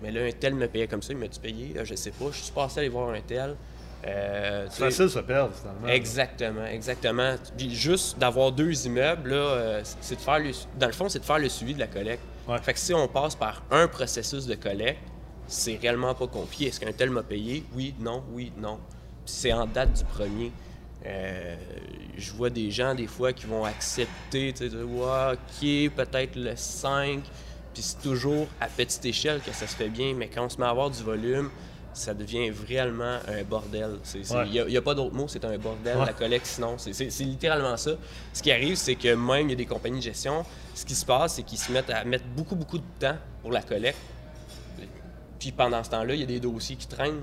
Mais 0.02 0.10
là, 0.10 0.22
un 0.24 0.30
tel 0.32 0.54
me 0.54 0.66
payait 0.66 0.86
comme 0.88 1.02
ça, 1.02 1.12
il 1.12 1.18
m'a-tu 1.18 1.38
payé? 1.40 1.72
Là, 1.74 1.84
je 1.84 1.94
sais 1.94 2.10
pas. 2.10 2.26
Je 2.32 2.38
suis 2.38 2.52
passé 2.52 2.80
aller 2.80 2.88
voir 2.88 3.10
un 3.10 3.20
tel. 3.20 3.56
Euh, 4.04 4.66
C'est 4.68 4.84
facile 4.84 5.04
de 5.04 5.08
se 5.10 5.18
perdre, 5.20 5.54
finalement. 5.54 5.86
Exactement, 5.86 6.64
exactement. 6.66 7.34
Puis 7.56 7.72
juste 7.74 8.18
d'avoir 8.18 8.50
deux 8.50 8.86
immeubles, 8.86 9.30
là, 9.30 9.36
euh, 9.36 9.82
c'est 10.00 10.16
de 10.16 10.20
faire 10.20 10.40
le, 10.40 10.50
dans 10.76 10.86
le 10.88 10.92
fond, 10.92 11.08
c'est 11.08 11.20
de 11.20 11.24
faire 11.24 11.38
le 11.38 11.48
suivi 11.48 11.74
de 11.74 11.78
la 11.78 11.86
collecte. 11.86 12.22
Ouais. 12.48 12.58
Fait 12.60 12.72
que 12.72 12.80
si 12.80 12.92
on 12.92 13.06
passe 13.06 13.36
par 13.36 13.62
un 13.70 13.86
processus 13.86 14.46
de 14.46 14.56
collecte, 14.56 14.98
c'est 15.46 15.76
réellement 15.76 16.14
pas 16.14 16.26
compliqué. 16.26 16.66
Est-ce 16.66 16.80
qu'un 16.80 16.92
tel 16.92 17.10
m'a 17.10 17.22
payé? 17.22 17.62
Oui, 17.74 17.94
non, 18.00 18.24
oui, 18.32 18.52
non. 18.58 18.78
Puis 19.24 19.34
c'est 19.36 19.52
en 19.52 19.66
date 19.66 19.92
du 19.92 20.04
premier. 20.04 20.50
Euh, 21.06 21.54
je 22.16 22.32
vois 22.32 22.50
des 22.50 22.70
gens, 22.72 22.94
des 22.96 23.06
fois, 23.06 23.32
qui 23.32 23.46
vont 23.46 23.64
accepter, 23.64 24.52
tu 24.52 24.68
sais, 24.68 24.76
ouais, 24.76 25.32
ok, 25.34 25.94
peut-être 25.94 26.34
le 26.36 26.54
5, 26.56 27.20
puis 27.72 27.82
c'est 27.82 28.00
toujours 28.02 28.46
à 28.60 28.66
petite 28.68 29.04
échelle 29.04 29.40
que 29.40 29.52
ça 29.52 29.66
se 29.66 29.74
fait 29.76 29.88
bien, 29.88 30.14
mais 30.14 30.28
quand 30.28 30.44
on 30.44 30.48
se 30.48 30.58
met 30.58 30.66
à 30.66 30.70
avoir 30.70 30.90
du 30.90 31.02
volume, 31.02 31.50
ça 31.94 32.14
devient 32.14 32.48
vraiment 32.50 33.18
un 33.28 33.42
bordel. 33.44 33.98
Il 34.14 34.34
Ouais. 34.34 34.64
n'y 34.70 34.76
a, 34.78 34.82
pas 34.82 34.94
d'autre 34.94 35.14
mot, 35.14 35.28
c'est 35.28 35.44
un 35.44 35.58
bordel, 35.58 35.98
Ouais. 35.98 36.06
la 36.06 36.12
collecte, 36.14 36.46
sinon. 36.46 36.76
C'est 36.78 37.06
littéralement 37.20 37.76
ça. 37.76 37.92
Ce 38.32 38.42
qui 38.42 38.50
arrive, 38.50 38.76
c'est 38.76 38.94
que 38.94 39.14
même 39.14 39.48
il 39.48 39.50
y 39.50 39.52
a 39.52 39.56
des 39.56 39.66
compagnies 39.66 39.98
de 39.98 40.04
gestion, 40.04 40.44
ce 40.74 40.86
qui 40.86 40.94
se 40.94 41.04
passe, 41.04 41.34
c'est 41.34 41.42
qu'ils 41.42 41.58
se 41.58 41.70
mettent 41.70 41.90
à 41.90 42.02
mettre 42.04 42.24
beaucoup, 42.34 42.56
beaucoup 42.56 42.78
de 42.78 42.84
temps 42.98 43.16
pour 43.42 43.52
la 43.52 43.60
collecte. 43.62 43.98
Puis 45.38 45.52
pendant 45.52 45.82
ce 45.82 45.90
temps-là, 45.90 46.14
il 46.14 46.20
y 46.20 46.22
a 46.22 46.26
des 46.26 46.40
dossiers 46.40 46.76
qui 46.76 46.86
traînent. 46.86 47.22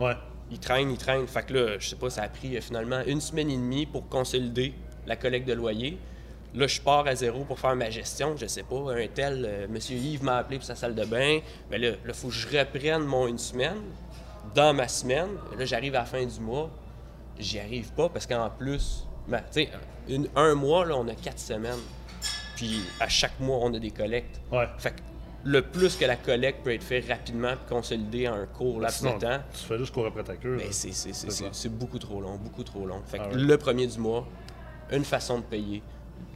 Ouais. 0.00 0.14
Ils 0.50 0.58
traînent, 0.58 0.90
ils 0.90 0.98
traînent. 0.98 1.26
Fait 1.26 1.44
que 1.44 1.52
là, 1.54 1.78
je 1.78 1.88
sais 1.90 1.96
pas, 1.96 2.10
ça 2.10 2.22
a 2.22 2.28
pris 2.28 2.56
euh, 2.56 2.60
finalement 2.60 3.02
une 3.06 3.20
semaine 3.20 3.50
et 3.50 3.56
demie 3.56 3.86
pour 3.86 4.08
consolider 4.08 4.74
la 5.06 5.16
collecte 5.16 5.46
de 5.46 5.52
loyer. 5.52 5.98
Là, 6.54 6.66
je 6.66 6.80
pars 6.80 7.06
à 7.06 7.14
zéro 7.14 7.44
pour 7.44 7.58
faire 7.58 7.74
ma 7.74 7.88
gestion. 7.90 8.36
Je 8.36 8.46
sais 8.46 8.62
pas, 8.62 8.76
un 8.94 9.06
tel, 9.06 9.44
euh, 9.48 9.66
Monsieur 9.68 9.96
Yves 9.96 10.22
m'a 10.22 10.36
appelé 10.38 10.58
pour 10.58 10.66
sa 10.66 10.74
salle 10.76 10.94
de 10.94 11.04
bain. 11.04 11.38
Mais 11.70 11.78
là, 11.78 11.92
il 12.06 12.12
faut 12.14 12.28
que 12.28 12.34
je 12.34 12.46
reprenne 12.58 13.02
mon 13.04 13.26
une 13.26 13.38
semaine. 13.38 13.78
Dans 14.54 14.74
ma 14.74 14.86
semaine, 14.88 15.28
là, 15.58 15.64
j'arrive 15.64 15.94
à 15.94 16.00
la 16.00 16.04
fin 16.04 16.24
du 16.24 16.40
mois. 16.40 16.68
J'y 17.38 17.58
arrive 17.58 17.92
pas 17.92 18.08
parce 18.10 18.26
qu'en 18.26 18.50
plus, 18.50 19.06
ben, 19.26 19.38
tu 19.38 19.62
sais, 19.64 19.70
une- 20.08 20.28
un 20.36 20.54
mois, 20.54 20.84
là, 20.84 20.94
on 20.96 21.08
a 21.08 21.14
quatre 21.14 21.38
semaines. 21.38 21.78
Puis 22.56 22.82
à 23.00 23.08
chaque 23.08 23.38
mois, 23.40 23.58
on 23.62 23.72
a 23.72 23.78
des 23.78 23.90
collectes. 23.90 24.40
Ouais. 24.52 24.68
Fait 24.78 24.90
que 24.90 24.96
le 25.44 25.62
plus 25.62 25.96
que 25.96 26.04
la 26.04 26.16
collecte 26.16 26.62
peut 26.62 26.72
être 26.74 26.82
fait 26.84 27.00
rapidement 27.08 27.54
puis 27.56 27.74
consolidée 27.74 28.28
en 28.28 28.34
un 28.34 28.46
court 28.46 28.78
laps 28.78 28.98
Sinon, 28.98 29.14
de 29.16 29.20
temps, 29.22 29.38
tu 29.52 29.64
fais 29.64 29.78
juste 29.78 29.92
courir 29.94 30.08
après 30.08 30.22
ta 30.22 30.36
queue. 30.36 30.56
ben, 30.58 30.68
c'est, 30.70 31.68
beaucoup 31.70 31.98
trop 31.98 32.20
long, 32.20 32.36
beaucoup 32.36 32.62
trop 32.62 32.84
long. 32.86 33.00
Fait 33.06 33.18
que 33.18 33.22
Ah 33.24 33.28
ouais. 33.28 33.34
le 33.36 33.58
premier 33.58 33.86
du 33.86 33.98
mois, 33.98 34.26
une 34.92 35.04
façon 35.04 35.38
de 35.38 35.44
payer. 35.44 35.82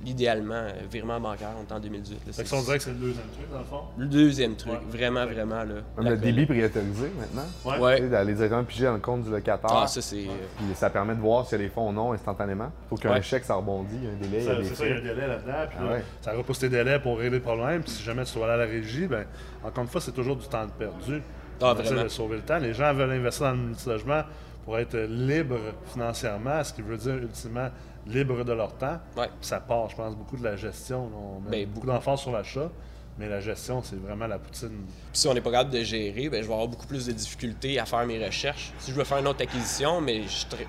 Idéalement, 0.05 0.55
euh, 0.55 0.71
virement 0.91 1.19
bancaire, 1.19 1.49
on 1.59 1.67
est 1.69 1.73
en 1.77 1.81
2018. 1.81 2.21
là, 2.27 2.33
Fait 2.33 2.55
on 2.55 2.63
dirait 2.63 2.77
que 2.79 2.85
c'est 2.85 2.91
le 2.91 2.97
deuxième 2.97 3.27
truc, 3.27 3.51
dans 3.51 3.59
le 3.59 3.65
fond. 3.65 3.81
le 3.99 4.07
deuxième 4.07 4.55
truc, 4.55 4.73
Ouais. 4.75 4.79
vraiment, 4.89 5.21
Ouais. 5.25 5.33
vraiment. 5.33 5.65
Là, 5.65 5.75
Même 5.99 6.09
le 6.13 6.17
débit 6.17 6.47
préautorisé 6.47 7.11
maintenant. 7.19 7.47
Ouais. 7.65 7.79
Ouais. 7.81 7.97
Tu 7.97 8.03
sais, 8.05 8.09
D'aller 8.11 8.35
directement 8.35 8.65
piger 8.65 8.85
dans 8.85 8.93
le 8.95 9.01
compte 9.01 9.23
du 9.25 9.31
locataire. 9.31 9.71
Ah, 9.73 9.87
ça, 9.89 10.01
c'est. 10.01 10.17
Puis 10.17 10.67
ça 10.75 10.91
permet 10.91 11.15
de 11.17 11.21
voir 11.21 11.45
s'il 11.47 11.59
y 11.61 11.63
a 11.63 11.65
des 11.65 11.71
fonds 11.73 11.89
ou 11.89 11.93
non 11.93 12.13
instantanément. 12.13 12.71
Faut 12.89 12.97
qu'un 12.97 13.15
Ouais. 13.15 13.23
chèque, 13.23 13.45
ça 13.45 13.55
rebondit, 13.55 13.97
il 13.97 14.05
y 14.05 14.07
a 14.07 14.11
un 14.11 14.15
délai, 14.17 14.39
il 14.39 14.45
Ça, 14.45 14.53
C'est 14.63 14.75
ça, 14.77 14.85
il 14.87 14.91
y 14.91 14.93
a 14.93 14.97
un 14.97 15.01
délai 15.03 15.27
là-dedans. 15.27 15.67
Puis 15.69 15.79
Ah 15.81 15.85
là, 15.85 15.91
ouais. 15.93 16.05
ça 16.21 16.33
repousse 16.35 16.59
tes 16.61 16.69
délais 16.69 17.01
pour 17.01 17.19
régler 17.19 17.39
le 17.39 17.43
problème. 17.43 17.83
Puis 17.83 17.91
si 17.91 18.03
jamais 18.05 18.25
tu 18.25 18.35
dois 18.35 18.45
aller 18.53 18.63
à 18.63 18.67
la 18.67 18.71
régie, 18.71 19.07
ben, 19.09 19.25
encore 19.65 19.83
une 19.83 19.91
fois, 19.91 20.01
c'est 20.01 20.13
toujours 20.13 20.37
du 20.37 20.47
temps 20.47 20.67
de 20.67 20.71
perdu. 20.73 21.23
Ah, 21.61 21.73
vraiment. 21.73 22.03
de 22.05 22.09
sauver 22.09 22.37
le 22.37 22.43
temps. 22.43 22.59
Les 22.59 22.75
gens 22.75 22.93
veulent 22.93 23.11
investir 23.13 23.47
dans 23.47 23.53
le 23.53 23.59
multilogement 23.69 24.23
pour 24.67 24.79
être 24.79 24.95
libres 25.09 25.59
financièrement, 25.87 26.63
ce 26.63 26.73
qui 26.73 26.83
veut 26.83 26.99
dire 26.99 27.15
ultimement 27.15 27.69
libres 28.07 28.45
de 28.45 28.53
leur 28.53 28.73
temps. 28.77 28.99
Ouais. 29.17 29.29
Ça 29.41 29.61
part, 29.61 29.89
je 29.91 29.97
pense, 29.97 30.15
beaucoup 30.17 30.37
de 30.37 30.45
la 30.45 30.57
gestion. 30.57 31.11
On 31.15 31.41
met 31.41 31.65
Ben, 31.65 31.69
beaucoup 31.69 31.87
d'emphase 31.87 32.21
sur 32.21 32.31
l'achat, 32.33 32.71
mais 33.19 33.29
la 33.29 33.41
gestion, 33.41 33.83
c'est 33.83 33.97
vraiment 33.97 34.27
la 34.27 34.39
poutine. 34.39 34.69
Puis 34.69 35.21
si 35.21 35.27
on 35.27 35.35
n'est 35.35 35.41
pas 35.41 35.51
capable 35.51 35.71
de 35.71 35.83
gérer, 35.83 36.29
ben, 36.29 36.43
je 36.43 36.47
vais 36.47 36.53
avoir 36.53 36.69
beaucoup 36.69 36.87
plus 36.87 37.07
de 37.07 37.13
difficultés 37.13 37.79
à 37.81 37.87
faire 37.87 38.07
mes 38.07 38.25
recherches. 38.25 38.73
Si 38.79 38.91
je 38.93 38.97
veux 38.97 39.05
faire 39.05 39.19
une 39.19 39.27
autre 39.27 39.43
acquisition, 39.43 40.01
mais 40.01 40.23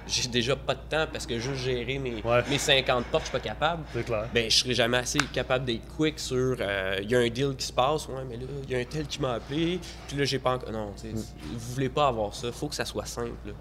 j'ai 0.08 0.30
déjà 0.30 0.56
pas 0.56 0.74
de 0.74 0.80
temps 0.90 1.06
parce 1.12 1.26
que 1.28 1.38
juste 1.38 1.62
gérer 1.62 2.00
mes, 2.00 2.22
Ouais. 2.24 2.42
mes 2.50 2.58
50 2.58 3.06
portes, 3.08 3.26
je 3.26 3.30
suis 3.30 3.38
pas 3.38 3.44
capable. 3.44 3.84
C'est 3.94 4.04
clair. 4.06 4.28
Ben, 4.34 4.50
je 4.50 4.58
serai 4.58 4.74
jamais 4.74 4.98
assez 4.98 5.20
capable 5.34 5.66
d'être 5.66 5.86
quick 5.96 6.18
sur 6.20 6.56
euh, 6.60 6.98
il 7.04 7.12
y 7.12 7.16
a 7.16 7.20
un 7.20 7.30
deal 7.30 7.54
qui 7.58 7.66
se 7.68 7.74
passe, 7.74 8.08
ouais, 8.08 8.24
mais 8.28 8.38
là, 8.38 8.46
il 8.64 8.72
y 8.72 8.76
a 8.76 8.80
un 8.80 8.86
tel 8.86 9.06
qui 9.06 9.22
m'a 9.22 9.34
appelé, 9.34 9.80
puis 10.08 10.18
là, 10.18 10.24
j'ai 10.26 10.40
pas 10.40 10.54
encore. 10.56 10.72
Non, 10.72 10.94
sais, 10.96 11.10
vous 11.12 11.74
voulez 11.74 11.90
pas 11.90 12.08
avoir 12.08 12.34
ça, 12.34 12.52
faut 12.52 12.68
que 12.70 12.76
ça 12.76 12.86
soit 12.86 13.06
simple. 13.06 13.32
là. 13.46 13.52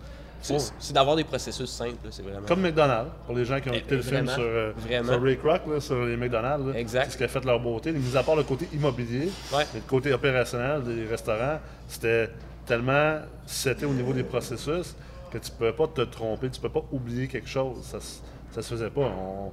C'est 0.78 0.92
d'avoir 0.92 1.16
des 1.16 1.24
processus 1.24 1.68
simples, 1.70 1.96
c'est 2.10 2.22
vraiment. 2.22 2.46
Comme 2.46 2.60
McDonald's, 2.62 3.10
pour 3.26 3.34
les 3.36 3.44
gens 3.44 3.60
qui 3.60 3.68
ont 3.68 3.72
Eh, 3.74 3.78
écouté 3.78 3.96
le 3.96 4.02
film 4.02 4.26
sur, 4.28 4.40
euh, 4.40 4.72
sur 5.04 5.22
Ray 5.22 5.36
Kroc, 5.38 5.62
là, 5.66 5.80
sur 5.80 6.04
les 6.04 6.16
McDonald's. 6.16 6.66
là. 6.72 6.78
Exact. 6.78 7.04
C'est 7.06 7.12
ce 7.12 7.16
qui 7.18 7.24
a 7.24 7.28
fait 7.28 7.44
leur 7.44 7.60
beauté. 7.60 7.92
Mis 7.92 8.16
à 8.16 8.22
part 8.22 8.36
le 8.36 8.42
côté 8.44 8.68
immobilier, 8.72 9.30
Ouais. 9.54 9.64
le 9.74 9.80
côté 9.80 10.12
opérationnel 10.12 10.82
des 10.84 11.06
restaurants, 11.06 11.58
c'était 11.88 12.30
tellement 12.66 13.18
seté 13.46 13.86
au 13.86 13.92
niveau 13.92 14.12
des 14.12 14.24
processus 14.24 14.94
que 15.30 15.38
tu 15.38 15.50
peux 15.58 15.72
pas 15.72 15.86
te 15.88 16.02
tromper, 16.02 16.48
tu 16.50 16.60
peux 16.60 16.68
pas 16.68 16.84
oublier 16.92 17.26
quelque 17.28 17.48
chose. 17.48 17.76
Ça, 17.82 17.98
ça 18.00 18.62
se 18.62 18.68
faisait 18.74 18.90
pas. 18.90 19.02
On- 19.02 19.52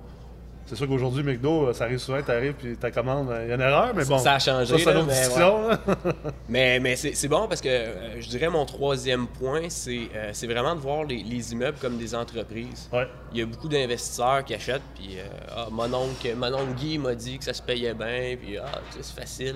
C'est 0.66 0.76
sûr 0.76 0.88
qu'aujourd'hui, 0.88 1.24
McDo, 1.24 1.68
euh, 1.68 1.74
ça 1.74 1.84
arrive 1.86 1.98
souvent, 1.98 2.22
tu 2.22 2.32
arrives 2.32 2.54
puis 2.54 2.78
ta 2.78 2.90
commande, 2.90 3.28
il 3.44 3.50
y 3.50 3.52
a 3.52 3.56
une 3.56 3.62
erreur, 3.62 3.94
mais 3.96 4.06
bon. 4.06 4.18
Ça 4.18 4.36
a 4.36 4.40
changé, 4.40 4.78
Ça, 4.78 4.94
là, 4.94 5.04
mais 5.06 5.40
là. 5.40 5.80
Mais, 6.50 6.80
mais 6.80 6.96
c'est 6.96 7.28
bon 7.28 7.48
parce 7.48 7.62
que 7.62 7.70
euh, 7.70 8.22
je 8.22 8.28
dirais 8.30 8.50
mon 8.50 8.66
troisième 8.66 9.28
point, 9.28 9.70
c'est 9.70 10.10
euh, 10.16 10.32
vraiment 10.44 10.76
de 10.76 10.80
voir 10.80 11.04
les, 11.04 11.24
les 11.24 11.52
immeubles 11.54 11.78
comme 11.80 11.98
des 11.98 12.14
entreprises. 12.14 12.90
Ouais. 12.94 13.08
Il 13.32 13.40
y 13.40 13.42
a 13.42 13.46
beaucoup 13.46 13.68
d'investisseurs 13.68 14.44
qui 14.46 14.54
achètent, 14.54 14.82
puis 14.96 15.18
euh, 15.18 15.24
ah, 15.56 15.68
mon, 15.72 15.92
oncle, 15.94 16.36
mon 16.36 16.54
oncle 16.54 16.74
Guy 16.76 16.98
m'a 16.98 17.16
dit 17.16 17.40
que 17.40 17.44
ça 17.44 17.54
se 17.54 17.62
payait 17.62 17.94
bien, 17.94 18.36
puis 18.40 18.58
ah, 18.58 18.82
c'est 18.92 19.20
facile. 19.20 19.56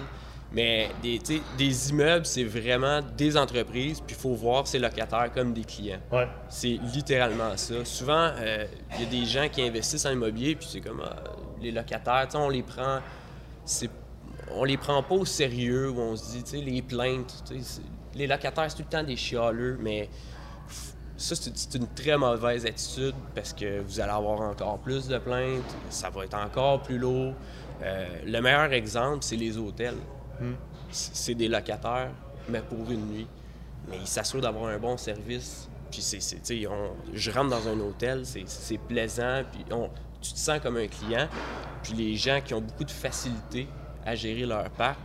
Mais 0.54 0.90
des, 1.04 1.20
des 1.58 1.90
immeubles, 1.90 2.26
c'est 2.26 2.46
vraiment 2.46 3.02
des 3.18 3.36
entreprises, 3.36 4.00
puis 4.00 4.16
il 4.18 4.22
faut 4.22 4.34
voir 4.34 4.66
ces 4.66 4.80
locataires 4.80 5.30
comme 5.34 5.54
des 5.54 5.66
clients. 5.66 6.00
Ouais. 6.12 6.28
C'est 6.48 6.80
littéralement 6.94 7.56
ça. 7.58 7.84
Souvent, 7.84 8.32
euh, 8.38 8.66
il 8.96 9.04
y 9.04 9.06
a 9.06 9.10
des 9.10 9.26
gens 9.26 9.50
qui 9.50 9.62
investissent 9.62 10.06
en 10.06 10.12
immobilier, 10.12 10.56
puis 10.56 10.68
c'est 10.72 10.80
comme 10.82 11.02
ah, 11.06 11.18
les 11.62 11.72
locataires, 11.72 12.28
on 12.36 12.50
les 12.50 12.64
prend. 12.64 13.00
c'est- 13.66 13.90
On 14.56 14.64
les 14.64 14.78
prend 14.78 15.04
pas 15.04 15.16
au 15.16 15.26
sérieux, 15.26 15.90
où 15.90 16.00
on 16.00 16.16
se 16.16 16.38
dit, 16.38 16.62
les 16.62 16.82
plaintes. 16.82 17.44
Les 18.16 18.26
locataires, 18.28 18.68
c'est 18.72 18.78
tout 18.78 18.84
le 18.90 18.98
temps 18.98 19.04
des 19.04 19.18
chialeux, 19.18 19.78
mais 19.82 20.08
ça, 21.18 21.36
c'est 21.36 21.56
c'est 21.58 21.76
une 21.76 21.88
très 21.88 22.18
mauvaise 22.18 22.66
attitude 22.66 23.14
parce 23.36 23.52
que 23.52 23.82
vous 23.82 24.00
allez 24.00 24.12
avoir 24.14 24.40
encore 24.40 24.78
plus 24.80 25.08
de 25.10 25.18
plaintes, 25.18 25.66
ça 25.90 26.10
va 26.10 26.24
être 26.24 26.36
encore 26.38 26.82
plus 26.84 26.98
lourd. 26.98 27.34
Euh, 27.84 28.08
le 28.26 28.40
meilleur 28.40 28.72
exemple, 28.72 29.20
c'est 29.22 29.36
les 29.36 29.58
hôtels. 29.58 29.98
C'est 30.92 31.36
des 31.36 31.48
locataires, 31.48 32.12
mais 32.50 32.62
pour 32.62 32.90
une 32.92 33.06
nuit. 33.08 33.28
Mais 33.90 33.98
ils 33.98 34.08
s'assurent 34.08 34.42
d'avoir 34.42 34.66
un 34.72 34.78
bon 34.78 34.98
service. 34.98 35.70
Puis 35.92 36.02
c'est, 36.02 36.20
je 37.14 37.32
rentre 37.32 37.50
dans 37.50 37.68
un 37.68 37.80
hôtel, 37.80 38.26
c'est, 38.26 38.78
plaisant, 38.78 39.42
puis 39.52 39.64
on- 39.72 39.90
tu 40.22 40.34
te 40.34 40.38
sens 40.38 40.60
comme 40.60 40.78
un 40.78 40.88
client. 40.88 41.28
Puis 41.84 41.94
les 41.94 42.16
gens 42.16 42.42
qui 42.44 42.54
ont 42.54 42.62
beaucoup 42.62 42.84
de 42.84 42.92
facilité 42.92 43.68
à 44.06 44.16
gérer 44.16 44.46
leur 44.46 44.70
parc, 44.72 44.98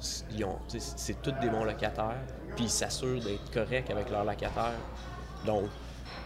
c'est 0.00 1.22
tous 1.22 1.32
des 1.40 1.48
bons 1.48 1.64
locataires, 1.64 2.18
puis 2.56 2.64
ils 2.64 2.70
s'assurent 2.70 3.22
d'être 3.22 3.50
corrects 3.52 3.90
avec 3.90 4.10
leurs 4.10 4.24
locataires. 4.24 4.78
Donc, 5.46 5.64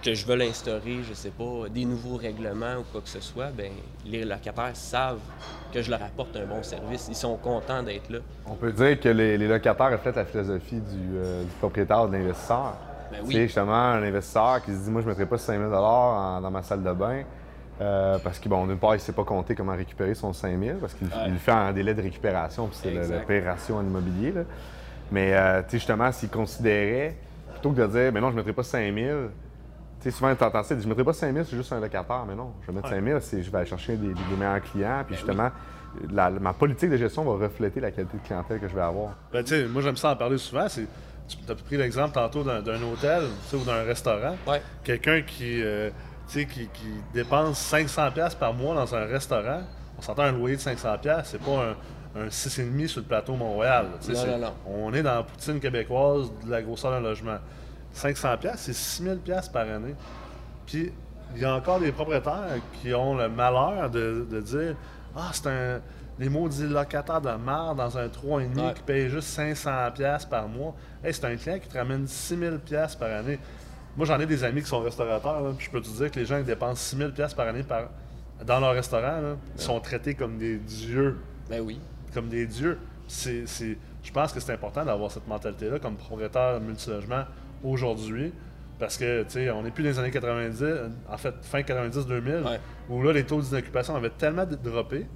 que 0.03 0.15
je 0.15 0.25
veux 0.27 0.37
l'instaurer, 0.37 0.99
je 1.09 1.15
sais 1.15 1.31
pas, 1.31 1.69
des 1.71 1.85
nouveaux 1.85 2.17
règlements 2.17 2.77
ou 2.81 2.85
quoi 2.93 3.01
que 3.01 3.09
ce 3.09 3.21
soit, 3.21 3.51
ben 3.51 3.73
les 4.07 4.25
locataires 4.25 4.75
savent 4.75 5.19
que 5.73 5.83
je 5.83 5.91
leur 5.91 6.03
apporte 6.03 6.37
un 6.37 6.47
bon 6.47 6.63
service. 6.63 7.07
Ils 7.09 7.17
sont 7.17 7.37
contents 7.37 7.83
d'être 7.83 8.09
là. 8.11 8.19
On 8.47 8.55
peut 8.55 8.73
dire 8.73 8.99
que 9.01 9.09
les, 9.09 9.37
les 9.37 9.49
locataires 9.49 9.91
reflètent 9.91 10.17
la 10.17 10.25
philosophie 10.25 10.81
du, 10.81 11.17
euh, 11.17 11.43
du 11.43 11.51
propriétaire 11.59 12.05
ou 12.05 12.09
de 12.09 12.13
l'investisseur. 12.13 12.75
Ben 13.11 13.19
Tu 13.21 13.27
oui. 13.27 13.35
sais, 13.35 13.43
justement, 13.43 13.73
un 13.75 14.03
investisseur 14.03 14.63
qui 14.65 14.71
se 14.73 14.79
dit 14.85 14.91
Moi, 14.91 15.01
je 15.03 15.07
ne 15.07 15.11
mettrai 15.11 15.27
pas 15.27 15.39
5 15.39 15.59
000 15.59 15.73
en- 15.75 16.41
dans 16.41 16.51
ma 16.51 16.63
salle 16.63 16.83
de 16.83 16.93
bain. 16.93 17.23
euh, 17.81 18.19
parce 18.25 18.39
que, 18.41 18.49
bon, 18.49 18.67
d'une 18.67 18.77
part, 18.79 18.91
il 18.95 18.99
ne 18.99 19.03
sait 19.03 19.13
pas 19.13 19.23
compter 19.25 19.55
comment 19.55 19.77
récupérer 19.77 20.15
son 20.15 20.33
5 20.33 20.59
000 20.59 20.79
parce 20.79 20.95
qu'il 20.95 21.07
Ouais. 21.07 21.29
le 21.29 21.37
fait 21.39 21.53
en 21.53 21.73
délai 21.73 21.95
de 21.95 22.03
récupération, 22.03 22.67
puis 22.67 22.77
c'est 22.83 22.91
le, 22.91 23.03
le 23.03 23.21
pire 23.25 23.45
ratio 23.45 23.77
en 23.77 23.83
immobilier. 23.83 24.33
là. 24.33 24.41
Mais, 25.13 25.33
euh, 25.35 25.61
tu 25.63 25.71
sais, 25.71 25.77
justement, 25.79 26.11
s'il 26.13 26.29
considérait, 26.29 27.15
plutôt 27.53 27.71
que 27.71 27.81
de 27.83 27.87
dire 27.87 28.13
Ben 28.13 28.21
non, 28.21 28.29
je 28.29 28.33
ne 28.33 28.37
mettrai 28.39 28.53
pas 28.53 28.63
5 28.65 28.93
000, 28.93 28.97
Tu 28.97 29.31
sais, 30.01 30.11
souvent, 30.11 30.35
tu 30.35 30.45
entends 30.45 30.63
ça, 30.63 30.77
je 30.79 30.83
ne 30.85 30.89
mettrai 30.89 31.05
pas 31.05 31.13
5 31.13 31.33
000, 31.33 31.45
c'est 31.49 31.57
juste 31.57 31.73
un 31.73 31.81
locataire, 31.81 32.25
mais 32.27 32.35
non. 32.35 32.53
Je 32.63 32.67
vais 32.69 32.73
mettre 32.75 32.89
5 32.89 33.05
000, 33.05 33.21
c'est 33.21 33.43
je 33.43 33.51
vais 33.51 33.59
aller 33.59 33.67
chercher 33.67 33.97
des, 33.97 34.09
des 34.09 34.37
meilleurs 34.39 34.61
clients, 34.63 35.03
puis 35.07 35.17
justement, 35.17 35.51
la- 36.11 36.31
ma 36.31 36.53
politique 36.53 36.91
de 36.91 36.97
gestion 36.97 37.25
va 37.25 37.45
refléter 37.47 37.81
la 37.81 37.91
qualité 37.91 38.17
de 38.19 38.23
clientèle 38.27 38.61
que 38.61 38.69
je 38.69 38.75
vais 38.75 38.81
avoir. 38.83 39.15
Ben, 39.33 39.43
tu 39.43 39.51
sais, 39.51 39.67
moi, 39.67 39.83
j'aime 39.83 39.97
ça 39.97 40.11
en 40.13 40.17
parler 40.17 40.39
souvent. 40.39 40.69
C'est, 40.69 40.87
tu 41.29 41.37
as 41.51 41.55
pris 41.55 41.77
l'exemple 41.77 42.13
tantôt 42.15 42.43
d'un, 42.45 42.63
d'un 42.63 42.81
hôtel 42.83 43.23
tu 43.45 43.49
sais, 43.51 43.57
ou 43.57 43.65
d'un 43.65 43.83
restaurant. 43.85 44.35
Ouais. 44.47 44.63
Quelqu'un 44.85 45.23
qui, 45.23 45.63
euh, 45.63 45.91
tu 46.29 46.41
sais, 46.41 46.47
qui, 46.47 46.69
qui 46.69 46.87
dépense 47.13 47.59
500$ 47.73 48.37
par 48.39 48.55
mois 48.55 48.75
dans 48.75 48.95
un 48.95 49.05
restaurant, 49.05 49.61
on 49.99 50.03
s'entend 50.03 50.23
un 50.23 50.33
loyer 50.33 50.57
de 50.57 50.61
500$, 50.61 51.21
c'est 51.25 51.41
pas 51.43 51.75
un, 52.17 52.21
un 52.23 52.27
6,5$ 52.29 52.87
sur 52.87 53.01
le 53.01 53.07
plateau 53.07 53.35
Montréal. 53.35 53.87
là, 53.93 54.15
Non, 54.15 54.27
non, 54.39 54.39
non. 54.39 54.53
On 54.87 54.95
est 54.95 55.03
dans 55.03 55.15
la 55.17 55.23
poutine 55.25 55.59
québécoise 55.61 56.31
de 56.47 56.51
la 56.51 56.63
grosseur 56.63 56.93
d'un 56.93 57.01
logement. 57.01 57.39
500$, 57.95 58.53
c'est 58.57 58.73
6000$ 58.73 59.51
par 59.51 59.63
année. 59.69 59.95
Puis, 60.67 60.93
il 61.35 61.43
y 61.43 61.45
a 61.45 61.55
encore 61.55 61.81
des 61.81 61.93
propriétaires 61.93 62.57
qui 62.81 62.93
ont 62.95 63.15
le 63.17 63.29
malheur 63.29 63.91
de, 63.91 64.27
de 64.31 64.41
dire 64.41 64.77
Ah, 65.17 65.31
c'est 65.33 65.47
un. 65.49 65.81
Les 66.21 66.29
maudits 66.29 66.67
locataires 66.67 67.21
de 67.21 67.31
marre 67.31 67.77
dans 67.77 67.97
un 67.97 68.09
3,5 68.09 68.57
Ouais. 68.57 68.75
qui 68.75 68.83
payent 68.83 69.09
juste 69.09 69.39
500$ 69.39 70.29
par 70.29 70.49
mois. 70.49 70.75
Hey, 71.05 71.15
c'est 71.15 71.25
un 71.27 71.37
client 71.37 71.59
qui 71.61 71.69
te 71.69 71.79
ramène 71.79 72.07
6000$ 72.07 72.99
par 72.99 73.09
année. 73.11 73.39
Moi, 73.97 74.05
j'en 74.05 74.19
ai 74.19 74.27
des 74.27 74.43
amis 74.43 74.63
qui 74.63 74.69
sont 74.69 74.81
restaurateurs, 74.81 75.41
là, 75.41 75.51
puis 75.57 75.67
je 75.67 75.71
peux 75.71 75.81
te 75.81 75.89
dire 75.89 76.11
que 76.11 76.19
les 76.19 76.27
gens 76.27 76.39
qui 76.39 76.45
dépensent 76.45 76.97
6000$ 76.97 77.35
par 77.37 77.47
année 77.47 77.63
par, 77.63 77.89
dans 78.45 78.59
leur 78.59 78.73
restaurant, 78.75 79.21
là, 79.21 79.37
ils 79.57 79.61
sont 79.63 79.79
traités 79.81 80.15
comme 80.15 80.39
des 80.39 80.57
dieux 80.57 81.19
Ben 81.49 81.61
oui. 81.61 81.79
comme 82.13 82.29
des 82.29 82.47
dieux. 82.47 82.79
C'est, 83.07 83.47
c'est- 83.47 83.77
je 84.03 84.11
pense 84.13 84.33
que 84.33 84.41
c'est 84.41 84.53
important 84.53 84.85
d'avoir 84.85 85.11
cette 85.13 85.27
mentalité-là 85.29 85.79
comme 85.79 85.95
propriétaire 85.97 86.61
multilogement 86.61 87.25
aujourd'hui. 87.65 88.33
Parce 88.79 88.97
que, 88.97 89.23
tu 89.25 89.31
sais, 89.31 89.51
on 89.51 89.63
n'est 89.63 89.73
plus 89.73 89.83
dans 89.83 89.91
les 89.91 89.99
années 89.99 90.11
90, 90.13 90.65
en 91.11 91.17
fait, 91.17 91.35
fin 91.43 91.61
90-2000, 91.63 92.45
Ouais. 92.45 92.61
où 92.89 93.03
là, 93.03 93.13
les 93.13 93.25
taux 93.25 93.41
d'inoccupation 93.41 93.97
avaient 93.97 94.11
tellement 94.11 94.47
droppé 94.47 95.07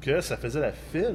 que 0.00 0.20
ça 0.22 0.36
faisait 0.38 0.60
la 0.60 0.72
file 0.72 1.14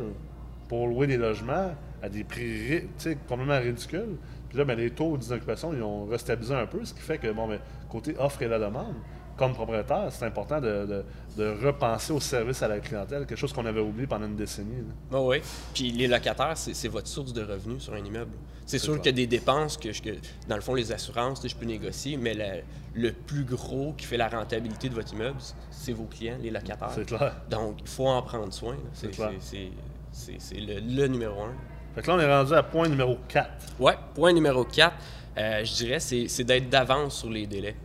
pour 0.69 0.87
louer 0.87 1.07
des 1.07 1.17
logements 1.17 1.71
à 2.03 2.09
des 2.09 2.23
prix 2.23 2.67
ri- 2.67 2.81
tu 2.81 2.87
sais, 2.97 3.17
complètement 3.27 3.57
ridicules. 3.59 4.17
Puis 4.49 4.57
là, 4.59 4.63
ben, 4.65 4.77
les 4.77 4.91
taux 4.91 5.17
d'inoccupation, 5.17 5.73
ils 5.73 5.81
ont 5.81 6.05
restabilisé 6.05 6.53
un 6.53 6.67
peu, 6.67 6.85
ce 6.85 6.93
qui 6.93 7.01
fait 7.01 7.17
que, 7.17 7.31
bon, 7.31 7.47
ben, 7.47 7.59
côté 7.89 8.15
offre 8.19 8.43
et 8.43 8.47
la 8.47 8.59
demande, 8.59 8.93
comme 9.37 9.53
propriétaire, 9.53 10.07
c'est 10.11 10.25
important 10.25 10.59
de, 10.61 10.85
de- 10.85 11.05
de 11.37 11.65
repenser 11.65 12.13
au 12.13 12.19
service 12.19 12.61
à 12.63 12.67
la 12.69 12.79
clientèle, 12.79 13.25
quelque 13.25 13.37
chose 13.37 13.51
qu'on 13.51 13.65
avait 13.65 13.81
oublié 13.81 14.07
pendant 14.07 14.25
une 14.25 14.35
décennie. 14.37 14.83
Ben 15.11 15.19
oui. 15.19 15.41
Puis 15.73 15.91
les 15.91 16.07
locataires, 16.07 16.53
c'est 16.55 16.87
votre 16.87 17.07
source 17.07 17.33
de 17.33 17.43
revenus 17.43 17.83
sur 17.83 17.93
un 17.93 18.03
immeuble. 18.03 18.31
C'est 18.65 18.79
sûr 18.79 18.95
qu'il 18.97 19.05
y 19.07 19.09
a 19.09 19.11
des 19.11 19.27
dépenses 19.27 19.77
que, 19.77 19.91
je- 19.91 20.01
que, 20.01 20.11
dans 20.47 20.55
le 20.55 20.61
fond, 20.61 20.73
les 20.73 20.91
assurances, 20.91 21.45
je 21.47 21.55
peux 21.55 21.65
négocier, 21.65 22.17
mais 22.17 22.33
la- 22.33 22.61
le 22.93 23.11
plus 23.11 23.43
gros 23.43 23.93
qui 23.97 24.05
fait 24.05 24.17
la 24.17 24.29
rentabilité 24.29 24.87
de 24.89 24.95
votre 24.95 25.13
immeuble, 25.13 25.37
c'est 25.69 25.91
vos 25.91 26.05
clients, 26.05 26.37
les 26.41 26.49
locataires. 26.49 26.89
C'est 26.95 27.05
clair. 27.05 27.35
Donc, 27.49 27.75
il 27.81 27.87
faut 27.87 28.07
en 28.07 28.21
prendre 28.21 28.51
soin. 28.53 28.77
C'est 30.11 30.55
le, 30.55 30.79
le 30.79 31.07
numéro 31.07 31.41
un. 31.41 31.53
Fait 31.93 32.01
que 32.01 32.07
là, 32.07 32.15
on 32.15 32.19
est 32.19 32.33
rendu 32.33 32.53
à 32.53 32.63
point 32.63 32.87
numéro 32.87 33.17
4. 33.27 33.49
Ouais, 33.79 33.95
point 34.13 34.33
numéro 34.33 34.63
4, 34.63 34.95
je 35.37 35.73
dirais, 35.75 35.99
c'est 35.99 36.43
d'être 36.43 36.69
d'avance 36.69 37.17
sur 37.19 37.29
les 37.29 37.45
délais. 37.47 37.75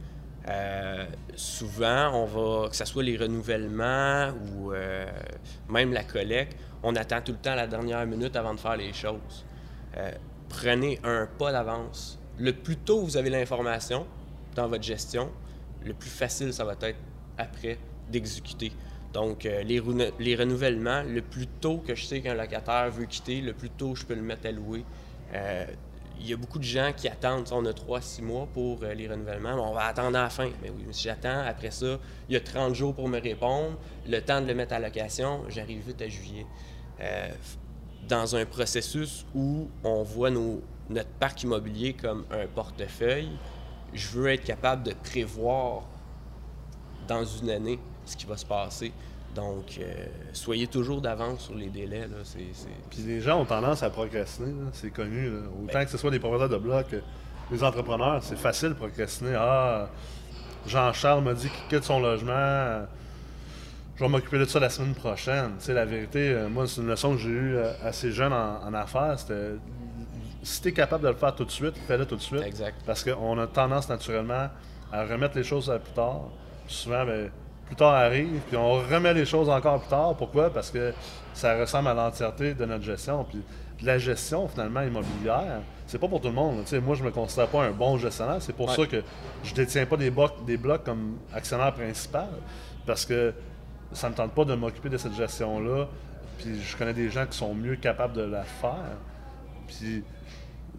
Euh, 0.50 1.06
souvent, 1.36 2.10
on 2.14 2.24
va, 2.24 2.68
que 2.68 2.76
ce 2.76 2.84
soit 2.84 3.02
les 3.02 3.16
renouvellements 3.16 4.32
ou 4.32 4.72
euh, 4.72 5.06
même 5.68 5.92
la 5.92 6.02
collecte, 6.02 6.56
on 6.82 6.96
attend 6.96 7.20
tout 7.20 7.32
le 7.32 7.38
temps 7.38 7.54
la 7.54 7.66
dernière 7.66 8.04
minute 8.06 8.34
avant 8.34 8.54
de 8.54 8.60
faire 8.60 8.76
les 8.76 8.92
choses. 8.92 9.44
Euh, 9.96 10.10
prenez 10.48 10.98
un 11.04 11.28
pas 11.38 11.52
d'avance. 11.52 12.18
Le 12.38 12.52
plus 12.52 12.76
tôt 12.76 13.02
vous 13.02 13.16
avez 13.16 13.30
l'information 13.30 14.06
dans 14.56 14.66
votre 14.66 14.82
gestion, 14.82 15.30
le 15.84 15.94
plus 15.94 16.10
facile 16.10 16.52
ça 16.52 16.64
va 16.64 16.72
être 16.80 16.96
après 17.38 17.78
d'exécuter. 18.10 18.72
Donc, 19.12 19.42
les, 19.42 19.82
les 20.20 20.36
renouvellements, 20.36 21.02
le 21.02 21.20
plus 21.20 21.46
tôt 21.46 21.78
que 21.78 21.94
je 21.94 22.04
sais 22.04 22.20
qu'un 22.20 22.34
locataire 22.34 22.90
veut 22.90 23.06
quitter, 23.06 23.40
le 23.40 23.52
plus 23.52 23.70
tôt 23.70 23.94
je 23.94 24.04
peux 24.04 24.14
le 24.14 24.22
mettre 24.22 24.46
à 24.46 24.52
louer. 24.52 24.84
Il 26.20 26.28
y 26.28 26.34
a 26.34 26.36
beaucoup 26.36 26.58
de 26.58 26.64
gens 26.64 26.92
qui 26.94 27.08
attendent, 27.08 27.48
on 27.50 27.64
a 27.64 27.72
3-6 27.72 28.22
mois 28.22 28.46
pour 28.52 28.82
euh, 28.82 28.92
les 28.92 29.08
renouvellements, 29.08 29.56
mais 29.56 29.62
on 29.62 29.72
va 29.72 29.86
attendre 29.86 30.18
à 30.18 30.24
la 30.24 30.30
fin. 30.30 30.50
Mais 30.62 30.68
oui, 30.68 30.84
si 30.90 31.04
j'attends, 31.04 31.40
après 31.46 31.70
ça, 31.70 31.98
il 32.28 32.34
y 32.34 32.36
a 32.36 32.40
30 32.40 32.74
jours 32.74 32.94
pour 32.94 33.08
me 33.08 33.18
répondre, 33.18 33.78
le 34.06 34.20
temps 34.20 34.40
de 34.42 34.46
le 34.46 34.54
mettre 34.54 34.74
à 34.74 34.78
location, 34.78 35.44
j'arrive 35.48 35.86
vite 35.86 36.02
à 36.02 36.08
juillet. 36.08 36.46
Euh, 37.00 37.30
dans 38.06 38.36
un 38.36 38.44
processus 38.44 39.24
où 39.34 39.68
on 39.82 40.02
voit 40.02 40.30
notre 40.30 41.10
parc 41.18 41.42
immobilier 41.42 41.94
comme 41.94 42.26
un 42.30 42.46
portefeuille, 42.46 43.30
je 43.94 44.08
veux 44.10 44.28
être 44.28 44.44
capable 44.44 44.82
de 44.82 44.92
prévoir 44.92 45.84
dans 47.08 47.24
une 47.24 47.50
année 47.50 47.78
ce 48.04 48.16
qui 48.16 48.26
va 48.26 48.36
se 48.36 48.46
passer. 48.46 48.92
Donc, 49.34 49.78
euh, 49.80 50.06
soyez 50.32 50.66
toujours 50.66 51.00
d'avance 51.00 51.42
sur 51.44 51.54
les 51.54 51.68
délais. 51.68 52.00
Là. 52.08 52.16
C'est, 52.24 52.38
c'est- 52.52 52.66
Puis 52.90 53.02
les 53.06 53.20
gens 53.20 53.40
ont 53.40 53.44
tendance 53.44 53.82
à 53.82 53.90
procrastiner, 53.90 54.52
c'est 54.72 54.90
connu. 54.90 55.30
là. 55.30 55.38
Autant 55.62 55.84
que 55.84 55.90
ce 55.90 55.98
soit 55.98 56.10
des 56.10 56.18
propriétaires 56.18 56.48
de 56.48 56.62
blocs, 56.62 56.94
les 57.52 57.62
entrepreneurs, 57.64 58.22
c'est 58.22 58.36
facile 58.38 58.70
de 58.70 58.74
procrastiner. 58.74 59.34
Ah, 59.38 59.88
Jean-Charles 60.66 61.22
m'a 61.24 61.34
dit 61.34 61.48
qu'il 61.48 61.68
quitte 61.68 61.84
son 61.84 62.00
logement. 62.00 62.86
Je 63.96 64.04
vais 64.04 64.08
m'occuper 64.10 64.38
de 64.38 64.44
ça 64.46 64.58
la 64.60 64.70
semaine 64.70 64.94
prochaine. 64.94 65.52
Tu 65.58 65.66
sais, 65.66 65.74
la 65.74 65.84
vérité, 65.84 66.30
euh, 66.32 66.48
moi, 66.48 66.66
c'est 66.66 66.80
une 66.80 66.88
leçon 66.88 67.12
que 67.12 67.18
j'ai 67.18 67.28
eue 67.28 67.56
euh, 67.56 67.70
assez 67.84 68.10
jeune 68.12 68.32
en, 68.32 68.62
en 68.64 68.72
affaires. 68.74 69.18
C'était 69.18 69.52
si 70.42 70.62
tu 70.62 70.68
es 70.68 70.72
capable 70.72 71.04
de 71.04 71.08
le 71.08 71.14
faire 71.14 71.34
tout 71.34 71.44
de 71.44 71.50
suite, 71.50 71.74
fais-le 71.86 72.06
tout 72.06 72.16
de 72.16 72.20
suite. 72.22 72.42
Exact. 72.42 72.76
Parce 72.86 73.04
qu'on 73.04 73.38
a 73.38 73.46
tendance 73.46 73.88
naturellement 73.90 74.48
à 74.90 75.04
remettre 75.04 75.36
les 75.36 75.44
choses 75.44 75.70
à 75.70 75.78
plus 75.78 75.92
tard. 75.92 76.22
Souvent, 76.66 77.04
ben, 77.04 77.30
plus 77.70 77.76
tard 77.76 77.94
arrive, 77.94 78.40
puis 78.48 78.56
on 78.56 78.72
remet 78.74 79.14
les 79.14 79.24
choses 79.24 79.48
encore 79.48 79.78
plus 79.80 79.88
tard. 79.90 80.16
Pourquoi? 80.16 80.50
Parce 80.52 80.70
que 80.70 80.92
ça 81.32 81.56
ressemble 81.56 81.88
à 81.88 81.94
l'entièreté 81.94 82.52
de 82.54 82.64
notre 82.64 82.82
gestion. 82.84 83.24
Puis 83.24 83.42
la 83.82 83.96
gestion, 83.98 84.48
finalement, 84.48 84.82
immobilière, 84.82 85.60
c'est 85.86 85.98
pas 85.98 86.08
pour 86.08 86.20
tout 86.20 86.28
le 86.28 86.34
monde. 86.34 86.64
moi, 86.84 86.94
je 86.96 87.04
me 87.04 87.10
considère 87.12 87.46
pas 87.46 87.62
un 87.64 87.70
bon 87.70 87.96
gestionnaire. 87.96 88.38
C'est 88.40 88.52
pour 88.54 88.68
Ouais. 88.68 88.74
ça 88.74 88.86
que 88.86 89.02
je 89.44 89.54
détiens 89.54 89.86
pas 89.86 89.96
des 89.96 90.10
blocs, 90.10 90.44
des 90.44 90.56
blocs 90.56 90.82
comme 90.84 91.18
actionnaire 91.32 91.72
principal. 91.72 92.28
Parce 92.86 93.06
que 93.06 93.32
ça 93.92 94.08
me 94.10 94.14
tente 94.14 94.32
pas 94.32 94.44
de 94.44 94.54
m'occuper 94.54 94.88
de 94.88 94.96
cette 94.98 95.14
gestion-là. 95.14 95.86
Puis 96.38 96.60
je 96.60 96.76
connais 96.76 96.94
des 96.94 97.08
gens 97.08 97.24
qui 97.26 97.38
sont 97.38 97.54
mieux 97.54 97.76
capables 97.76 98.14
de 98.14 98.22
la 98.22 98.42
faire. 98.42 98.96
Puis 99.68 100.02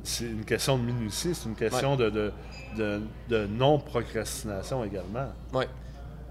c'est 0.04 0.26
une 0.26 0.44
question 0.46 0.78
de 0.78 0.84
minutie, 0.84 1.34
c'est 1.34 1.48
une 1.48 1.56
question 1.56 1.96
de, 1.96 2.10
de, 2.10 2.34
de- 2.78 3.02
de 3.30 3.48
non-procrastination 3.48 4.84
également. 4.84 5.30
Ouais. 5.54 5.68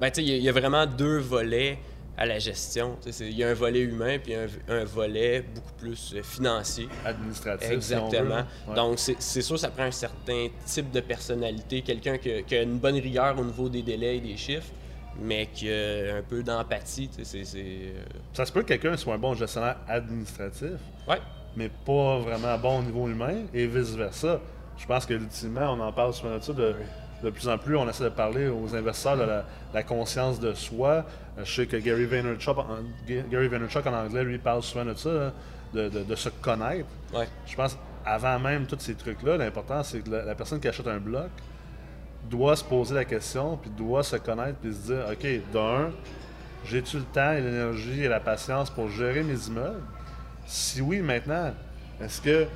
Ben, 0.00 0.11
il 0.16 0.25
y 0.28 0.33
a- 0.33 0.37
il 0.37 0.42
y, 0.42 0.49
a 0.49 0.52
vraiment 0.52 0.87
deux 0.87 1.19
volets 1.19 1.78
à 2.16 2.26
la 2.26 2.38
gestion. 2.38 2.97
Il 3.21 3.37
y 3.37 3.45
a 3.45 3.49
un 3.50 3.54
volet 3.54 3.80
humain 3.80 4.19
puis 4.23 4.35
un, 4.35 4.47
un 4.69 4.85
volet 4.85 5.42
beaucoup 5.54 5.73
plus 5.78 6.14
euh, 6.14 6.23
financier. 6.23 6.88
Administratif. 7.04 7.66
si 7.69 7.73
on 7.95 8.07
Exactement. 8.09 8.37
veut. 8.37 8.42
Ouais. 8.69 8.75
Donc, 8.75 8.99
c'est 8.99 9.42
sûr, 9.42 9.59
ça 9.59 9.69
prend 9.71 9.85
un 9.85 9.90
certain 9.90 10.49
type 10.66 10.90
de 10.90 11.00
personnalité, 11.00 11.83
quelqu'un 11.83 12.19
qui, 12.19 12.42
qui 12.45 12.57
a 12.57 12.62
une 12.62 12.78
bonne 12.78 12.97
rigueur 12.99 13.38
au 13.38 13.45
niveau 13.45 13.69
des 13.69 13.83
délais 13.83 14.16
et 14.16 14.21
des 14.21 14.37
chiffres, 14.37 14.71
mais 15.21 15.47
qui 15.52 15.71
a 15.71 16.16
un 16.19 16.23
peu 16.28 16.42
d'empathie. 16.42 17.11
euh, 17.19 17.92
Ça 18.33 18.47
se 18.47 18.52
peut 18.52 18.62
que 18.62 18.69
quelqu'un 18.69 18.97
soit 18.97 19.14
un 19.14 19.19
bon 19.19 19.35
gestionnaire 19.35 19.76
administratif, 19.88 20.73
Ouais. 21.09 21.19
mais 21.57 21.69
pas 21.85 22.19
vraiment 22.19 22.57
bon 22.59 22.78
au 22.78 22.83
niveau 22.83 23.09
humain, 23.09 23.45
et 23.54 23.66
vice-versa. 23.66 24.40
Je 24.78 24.87
pense 24.87 25.04
que 25.04 25.12
ultimement, 25.14 25.75
on 25.75 25.80
en 25.80 25.92
parle 25.92 26.14
souvent 26.14 26.37
de 26.38 26.42
ça, 26.42 26.52
de, 26.54 26.75
de 27.22 27.30
plus 27.30 27.48
en 27.48 27.58
plus, 27.58 27.76
on 27.76 27.88
essaie 27.88 28.04
de 28.04 28.08
parler 28.08 28.48
aux 28.48 28.74
investisseurs 28.74 29.16
de 29.16 29.24
la, 29.24 29.44
la 29.74 29.82
conscience 29.82 30.40
de 30.40 30.54
soi. 30.54 31.04
Euh, 31.38 31.44
Je 31.44 31.54
sais 31.54 31.66
que 31.66 31.76
Gary 31.76 32.04
Vaynerchuk, 32.06 32.56
en, 32.58 32.66
Gary 33.30 33.48
Vaynerchuk 33.48 33.86
en 33.86 33.92
anglais, 33.94 34.24
lui, 34.24 34.38
parle 34.38 34.62
souvent 34.62 34.84
de 34.84 34.94
ça, 34.94 35.08
hein, 35.10 35.32
de, 35.74 35.88
de- 35.88 36.02
de 36.04 36.14
se 36.14 36.28
connaître. 36.28 36.88
Ouais. 37.14 37.28
Je 37.46 37.54
pense, 37.56 37.76
avant 38.04 38.38
même 38.38 38.66
tous 38.66 38.78
ces 38.80 38.94
trucs-là, 38.94 39.36
l'important, 39.36 39.82
c'est 39.82 40.00
que 40.00 40.10
la, 40.10 40.24
la 40.24 40.34
personne 40.34 40.60
qui 40.60 40.68
achète 40.68 40.86
un 40.86 40.98
bloc 40.98 41.28
doit 42.30 42.56
se 42.56 42.64
poser 42.64 42.94
la 42.94 43.04
question, 43.04 43.56
puis 43.56 43.70
doit 43.70 44.02
se 44.02 44.16
connaître, 44.16 44.58
puis 44.60 44.72
se 44.72 44.92
dire, 44.92 45.04
OK, 45.10 45.26
d'un, 45.52 45.90
j'ai-tu 46.64 46.98
le 46.98 47.04
temps 47.04 47.32
et 47.32 47.40
l'énergie 47.40 48.04
et 48.04 48.08
la 48.08 48.20
patience 48.20 48.70
pour 48.70 48.88
gérer 48.88 49.22
mes 49.22 49.46
immeubles? 49.46 49.80
Si 50.46 50.80
oui, 50.80 51.00
maintenant, 51.00 51.52
est-ce 52.00 52.20
que 52.20 52.46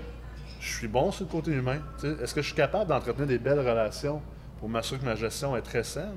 je 0.61 0.77
suis 0.77 0.89
bon 0.89 1.11
sur 1.13 1.27
le 1.27 1.31
côté 1.31 1.51
humain? 1.53 1.79
Est-ce 2.03 2.35
que 2.35 2.41
je 2.43 2.47
suis 2.47 2.57
capable 2.57 2.89
d'entretenir 2.89 3.27
des 3.27 3.39
belles 3.39 3.61
relations? 3.61 4.21
Pour 4.65 4.71
m'assurer 4.71 4.99
que 4.99 5.05
ma 5.05 5.15
gestion 5.15 5.55
est 5.59 5.61
très 5.61 5.85
saine? 5.85 6.17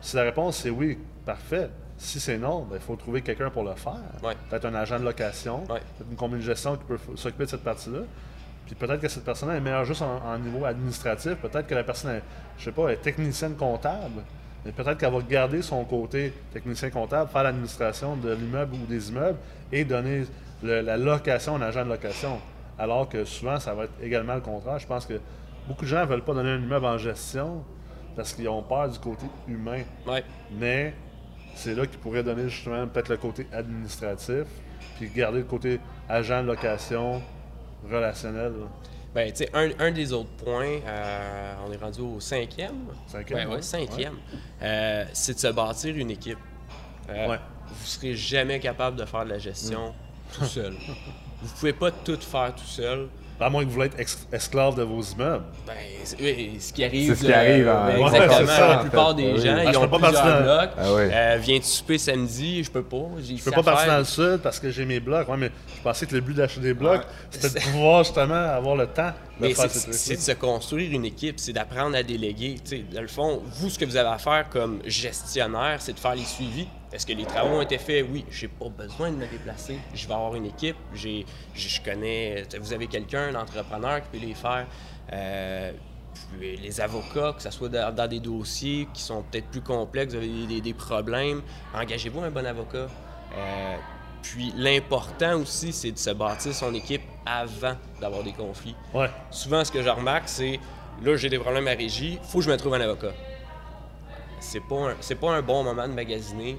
Si 0.00 0.16
la 0.16 0.22
réponse 0.24 0.56
c'est 0.56 0.70
oui, 0.70 0.98
parfait. 1.24 1.70
Si 1.96 2.18
c'est 2.18 2.36
non, 2.36 2.62
ben, 2.68 2.74
il 2.74 2.82
faut 2.82 2.96
trouver 2.96 3.22
quelqu'un 3.22 3.50
pour 3.50 3.62
le 3.62 3.72
faire. 3.76 4.00
Ouais. 4.20 4.34
Peut-être 4.50 4.64
un 4.64 4.74
agent 4.74 4.98
de 4.98 5.04
location, 5.04 5.60
Ouais. 5.70 5.78
peut-être 5.78 6.10
une 6.10 6.16
compagnie 6.16 6.40
de 6.42 6.46
gestion 6.48 6.74
qui 6.76 6.82
peut 6.86 6.98
s'occuper 7.14 7.44
de 7.44 7.50
cette 7.50 7.62
partie-là. 7.62 8.00
Puis 8.66 8.74
peut-être 8.74 9.00
que 9.00 9.06
cette 9.06 9.24
personne 9.24 9.50
est 9.50 9.60
meilleure 9.60 9.84
juste 9.84 10.02
en, 10.02 10.16
en 10.26 10.36
niveau 10.40 10.64
administratif. 10.64 11.34
Peut-être 11.36 11.68
que 11.68 11.74
la 11.76 11.84
personne 11.84 12.16
est, 12.16 12.22
je 12.58 12.64
sais 12.64 12.72
pas, 12.72 12.88
est 12.88 12.96
technicienne 12.96 13.54
comptable. 13.54 14.24
Mais 14.64 14.72
peut-être 14.72 14.98
qu'elle 14.98 15.12
va 15.12 15.20
garder 15.20 15.62
son 15.62 15.84
côté 15.84 16.32
technicien 16.52 16.90
comptable, 16.90 17.30
faire 17.30 17.44
l'administration 17.44 18.16
de 18.16 18.32
l'immeuble 18.32 18.74
ou 18.74 18.86
des 18.86 19.08
immeubles 19.08 19.38
et 19.70 19.84
donner 19.84 20.24
le- 20.64 20.80
la 20.80 20.96
location 20.96 21.54
à 21.54 21.58
un 21.58 21.62
agent 21.62 21.84
de 21.84 21.90
location. 21.90 22.40
Alors 22.76 23.08
que 23.08 23.24
souvent, 23.24 23.60
ça 23.60 23.72
va 23.72 23.84
être 23.84 23.92
également 24.02 24.34
le 24.34 24.40
contraire. 24.40 24.80
Je 24.80 24.86
pense 24.88 25.06
que 25.06 25.20
beaucoup 25.68 25.84
de 25.84 25.90
gens 25.90 26.00
ne 26.00 26.06
veulent 26.06 26.24
pas 26.24 26.34
donner 26.34 26.50
un 26.50 26.60
immeuble 26.60 26.86
en 26.86 26.98
gestion 26.98 27.64
parce 28.16 28.32
qu'ils 28.32 28.48
ont 28.48 28.62
peur 28.62 28.88
du 28.88 28.98
côté 28.98 29.24
humain. 29.48 29.82
Ouais. 30.06 30.24
Mais 30.52 30.94
c'est 31.54 31.74
là 31.74 31.86
qu'ils 31.86 31.98
pourraient 31.98 32.22
donner 32.22 32.48
justement 32.48 32.86
peut-être 32.86 33.08
le 33.08 33.16
côté 33.16 33.46
administratif, 33.52 34.44
puis 34.96 35.08
garder 35.10 35.38
le 35.38 35.44
côté 35.44 35.80
agent 36.08 36.42
de 36.42 36.48
location, 36.48 37.22
relationnel. 37.90 38.52
là. 38.52 38.66
Ben, 39.14 39.30
tu 39.30 39.44
sais, 39.44 39.50
un, 39.52 39.68
un 39.78 39.90
des 39.90 40.10
autres 40.14 40.30
points, 40.42 40.78
euh, 40.86 41.54
on 41.66 41.72
est 41.72 41.76
rendu 41.76 42.00
au 42.00 42.18
cinquième. 42.18 42.86
Cinquième, 43.06 43.48
ouais, 43.50 43.56
ouais. 43.56 43.62
cinquième. 43.62 44.14
Euh, 44.62 45.04
c'est 45.12 45.34
de 45.34 45.38
se 45.38 45.48
bâtir 45.48 45.94
une 45.96 46.10
équipe. 46.10 46.38
Euh, 47.10 47.28
Ouais. 47.28 47.38
Vous 47.68 47.86
serez 47.86 48.14
jamais 48.14 48.58
capable 48.60 48.96
de 48.96 49.04
faire 49.04 49.24
de 49.24 49.30
la 49.30 49.38
gestion 49.38 49.92
tout 50.34 50.44
seul. 50.44 50.72
Vous 51.42 51.48
pouvez 51.58 51.72
pas 51.72 51.90
tout 51.90 52.18
faire 52.20 52.54
tout 52.54 52.64
seul. 52.64 53.08
À 53.42 53.50
moins 53.50 53.62
que 53.62 53.68
vous 53.68 53.74
voulez 53.74 53.86
être 53.86 53.98
esclave 54.32 54.74
de 54.76 54.82
vos 54.82 55.00
immeubles. 55.02 55.44
Ben, 55.66 55.72
oui, 56.20 56.56
ce 56.60 56.72
qui 56.72 56.84
arrive. 56.84 57.08
C'est 57.14 57.20
ce 57.22 57.26
qui 57.26 57.32
arrive, 57.32 57.66
euh, 57.68 57.74
hein. 57.76 57.86
ben, 57.88 57.98
Ouais, 57.98 58.06
exactement. 58.16 58.46
ça, 58.48 58.68
la 58.68 58.76
plupart 58.78 59.14
des 59.14 59.32
Oui. 59.32 59.40
gens, 59.40 59.54
Ah, 59.58 59.64
ils 59.64 59.72
je 59.72 59.78
ont 59.78 59.82
peux 59.82 59.88
pas 59.90 59.98
partir 59.98 60.20
plusieurs 60.22 60.38
dans- 60.38 60.44
blocs. 60.44 60.70
Ah 60.78 60.94
oui. 60.94 61.02
Euh, 61.12 61.38
Viens-tu 61.40 61.66
souper 61.66 61.98
samedi? 61.98 62.64
Je 62.64 62.70
peux 62.70 62.82
pas. 62.82 62.96
Je 63.18 63.42
peux 63.44 63.50
pas 63.50 63.62
partir 63.62 63.92
dans 63.92 63.98
le 63.98 64.04
sud 64.04 64.40
parce 64.42 64.58
que 64.60 64.70
j'ai 64.70 64.84
mes 64.84 65.00
blocs. 65.00 65.28
Ouais, 65.28 65.36
mais 65.36 65.50
je 65.76 65.82
pensais 65.82 66.06
que 66.06 66.14
le 66.14 66.20
but 66.20 66.34
d'acheter 66.34 66.60
des 66.60 66.74
blocs, 66.74 67.00
Ouais. 67.00 67.06
c'était 67.30 67.58
de 67.58 67.64
pouvoir 67.64 68.04
justement 68.04 68.34
avoir 68.34 68.76
le 68.76 68.86
temps 68.86 69.12
de 69.40 69.46
Mais 69.48 69.54
faire 69.54 69.70
c'est 69.70 69.78
ces 69.78 69.92
c'est 69.92 70.16
de 70.16 70.20
se 70.20 70.32
construire 70.32 70.92
une 70.92 71.04
équipe, 71.04 71.38
c'est 71.38 71.52
d'apprendre 71.52 71.96
à 71.96 72.02
déléguer. 72.02 72.56
Tu 72.64 72.76
sais, 72.78 72.84
dans 72.94 73.00
le 73.02 73.08
fond, 73.08 73.42
vous, 73.44 73.70
ce 73.70 73.78
que 73.78 73.84
vous 73.84 73.96
avez 73.96 74.10
à 74.10 74.18
faire 74.18 74.46
comme 74.50 74.80
gestionnaire, 74.86 75.76
c'est 75.80 75.92
de 75.94 75.98
faire 75.98 76.14
les 76.14 76.24
suivis. 76.24 76.68
Est-ce 76.92 77.06
que 77.06 77.12
les 77.12 77.24
travaux 77.24 77.56
ont 77.56 77.62
été 77.62 77.78
faits? 77.78 78.04
Oui, 78.10 78.24
j'ai 78.30 78.48
pas 78.48 78.68
besoin 78.68 79.10
de 79.10 79.16
me 79.16 79.26
déplacer. 79.26 79.78
Je 79.94 80.06
vais 80.06 80.12
avoir 80.14 80.34
une 80.34 80.46
équipe. 80.46 80.76
J'ai, 80.94 81.24
je 81.54 81.80
connais. 81.80 82.44
Vous 82.60 82.72
avez 82.72 82.86
quelqu'un, 82.86 83.28
un 83.28 83.40
entrepreneur 83.40 84.02
qui 84.02 84.18
peut 84.18 84.26
les 84.26 84.34
faire. 84.34 84.66
Euh, 85.12 85.72
puis 86.38 86.56
les 86.58 86.80
avocats, 86.80 87.32
que 87.34 87.42
ce 87.42 87.50
soit 87.50 87.70
dans, 87.70 87.94
dans 87.94 88.06
des 88.06 88.20
dossiers 88.20 88.86
qui 88.92 89.00
sont 89.02 89.22
peut-être 89.22 89.46
plus 89.48 89.62
complexes, 89.62 90.12
vous 90.12 90.18
avez 90.18 90.28
des, 90.28 90.46
des- 90.46 90.60
des 90.60 90.74
problèmes, 90.74 91.40
engagez-vous 91.74 92.20
un 92.20 92.30
bon 92.30 92.44
avocat. 92.44 92.86
Euh, 93.34 93.76
puis 94.22 94.52
l'important 94.56 95.36
aussi, 95.40 95.72
c'est 95.72 95.92
de 95.92 95.98
se 95.98 96.10
bâtir 96.10 96.52
son 96.54 96.74
équipe 96.74 97.02
avant 97.24 97.74
d'avoir 98.00 98.22
des 98.22 98.32
conflits 98.32 98.76
Ouais. 98.92 99.08
souvent, 99.30 99.64
ce 99.64 99.72
que 99.72 99.82
je 99.82 99.88
remarque, 99.88 100.24
c'est 100.28 100.60
là, 101.02 101.16
j'ai 101.16 101.30
des 101.30 101.38
problèmes 101.38 101.66
à 101.68 101.72
régie, 101.72 102.18
faut 102.22 102.38
que 102.38 102.44
je 102.44 102.50
me 102.50 102.56
trouve 102.58 102.74
un 102.74 102.80
avocat. 102.82 103.12
C'est 104.38 104.60
pas 104.60 104.90
un, 104.90 104.94
c'est 105.00 105.14
pas 105.14 105.32
un 105.32 105.40
bon 105.42 105.64
moment 105.64 105.88
de 105.88 105.92
magasiner 105.94 106.58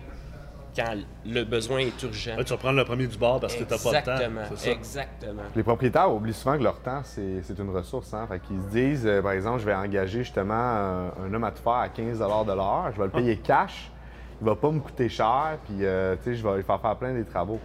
quand 0.75 0.96
le 1.25 1.44
besoin 1.44 1.80
est 1.80 2.03
urgent. 2.03 2.36
Tu 2.38 2.44
vas 2.51 2.58
prendre 2.58 2.77
le 2.77 2.86
premier 2.86 3.08
du 3.08 3.18
bord 3.18 3.39
parce 3.39 3.56
que 3.56 3.63
t'as 3.63 3.77
pas 3.77 4.00
le 4.00 4.06
temps. 4.06 4.56
Exactement. 4.65 5.44
Les 5.56 5.63
propriétaires 5.63 6.12
oublient 6.13 6.34
souvent 6.34 6.58
que 6.58 6.63
leur 6.63 6.80
temps, 6.80 7.01
c'est 7.03 7.60
une 7.60 7.70
ressource. 7.70 8.13
Hein? 8.13 8.25
Fait 8.27 8.39
qu'ils 8.39 8.62
se 8.62 8.68
disent, 8.68 9.08
euh, 9.08 9.22
par 9.22 9.32
exemple, 9.34 9.60
je 9.60 9.65
vais 9.65 9.75
engager 9.75 10.20
justement 10.24 10.53
un, 10.53 11.08
un 11.25 11.34
homme 11.34 11.44
à 11.44 11.51
tout 11.51 11.63
faire 11.63 11.74
à 11.74 11.89
15 11.89 12.20
de 12.20 12.53
l'heure, 12.53 12.92
je 12.94 12.98
vais 12.98 13.06
le 13.06 13.12
payer 13.12 13.38
cash, 13.38 13.92
il 14.42 14.46
va 14.46 14.56
pas 14.56 14.72
me 14.72 14.80
coûter 14.80 15.10
cher, 15.10 15.58
puis 15.65 15.77
euh, 15.82 16.15
tu 16.18 16.24
sais, 16.24 16.36
je 16.36 16.48
vais 16.48 16.58
lui 16.58 16.63
faire 16.63 16.80
faire 16.80 16.96
plein 16.96 17.13
des 17.13 17.24
travaux. 17.25 17.60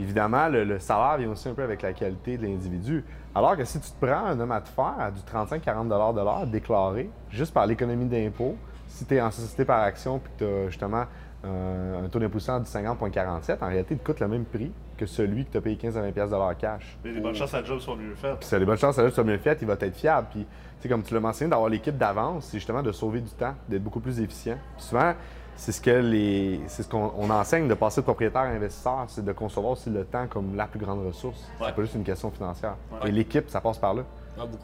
Évidemment, 0.00 0.48
le, 0.48 0.64
le 0.64 0.78
salaire 0.78 1.18
vient 1.18 1.30
aussi 1.30 1.48
un 1.48 1.54
peu 1.54 1.62
avec 1.62 1.82
la 1.82 1.92
qualité 1.92 2.36
de 2.38 2.44
l'individu. 2.46 3.04
Alors 3.34 3.56
que 3.56 3.64
si 3.64 3.80
tu 3.80 3.90
te 3.90 4.04
prends 4.06 4.26
un 4.26 4.38
homme 4.38 4.52
à 4.52 4.60
tout 4.60 4.72
faire 4.72 4.94
à 4.98 5.10
du 5.10 5.20
35-40 5.20 5.88
de 5.88 6.20
l'heure 6.20 6.46
déclaré, 6.46 7.10
juste 7.30 7.52
par 7.52 7.66
l'économie 7.66 8.06
d'impôt, 8.06 8.56
si 8.86 9.04
tu 9.04 9.16
es 9.16 9.20
en 9.20 9.30
société 9.30 9.64
par 9.64 9.80
action 9.82 10.18
puis 10.18 10.32
que 10.38 10.44
tu 10.44 10.50
as 10.50 10.68
justement 10.68 11.04
euh, 11.48 12.04
un 12.04 12.08
taux 12.08 12.18
d'imposition 12.18 12.60
de 12.60 12.64
50,47, 12.64 13.58
en 13.60 13.68
réalité, 13.68 13.94
il 13.94 13.98
te 13.98 14.04
coûte 14.04 14.20
le 14.20 14.28
même 14.28 14.44
prix 14.44 14.70
que 14.96 15.06
celui 15.06 15.44
que 15.44 15.52
tu 15.52 15.58
as 15.58 15.60
payé 15.60 15.76
15 15.76 15.96
à 15.96 16.02
20 16.02 16.12
pièces 16.12 16.30
de 16.30 16.34
l'heure 16.34 16.56
cash. 16.56 16.98
Et 17.04 17.12
les 17.12 17.20
bonnes 17.20 17.34
chances 17.34 17.54
à 17.54 17.64
job 17.64 17.78
sont 17.80 17.96
mieux 17.96 18.14
faites. 18.14 18.40
Puis 18.40 18.54
a 18.54 18.58
des 18.58 18.64
bonnes 18.64 18.76
chances 18.76 18.96
que 18.96 19.02
ça 19.02 19.10
soit 19.10 19.24
mieux 19.24 19.38
fait, 19.38 19.58
il 19.60 19.66
va 19.66 19.74
être 19.80 19.96
fiable. 19.96 20.26
Puis, 20.30 20.40
tu 20.40 20.46
sais, 20.80 20.88
comme 20.88 21.02
tu 21.02 21.14
l'as 21.14 21.20
mentionné, 21.20 21.50
d'avoir 21.50 21.68
l'équipe 21.68 21.96
d'avance, 21.96 22.46
c'est 22.46 22.58
justement 22.58 22.82
de 22.82 22.92
sauver 22.92 23.20
du 23.20 23.30
temps, 23.30 23.54
d'être 23.68 23.82
beaucoup 23.82 24.00
plus 24.00 24.20
efficient. 24.20 24.58
Puis 24.76 24.86
souvent, 24.86 25.14
c'est 25.58 25.72
ce 25.72 25.80
que 25.80 25.90
les, 25.90 26.60
c'est 26.68 26.84
ce 26.84 26.88
qu'on 26.88 27.12
on 27.16 27.30
enseigne 27.30 27.66
de 27.66 27.74
passer 27.74 28.00
de 28.00 28.04
propriétaire 28.04 28.42
à 28.42 28.46
investisseur, 28.46 29.04
c'est 29.08 29.24
de 29.24 29.32
concevoir 29.32 29.72
aussi 29.72 29.90
le 29.90 30.04
temps 30.04 30.26
comme 30.28 30.56
la 30.56 30.66
plus 30.66 30.78
grande 30.78 31.04
ressource. 31.04 31.48
Ouais. 31.60 31.66
C'est 31.66 31.74
pas 31.74 31.82
juste 31.82 31.94
une 31.94 32.04
question 32.04 32.30
financière. 32.30 32.76
Ouais. 32.92 33.08
Et 33.08 33.12
l'équipe, 33.12 33.48
ça 33.50 33.60
passe 33.60 33.78
par 33.78 33.94
là. 33.94 34.04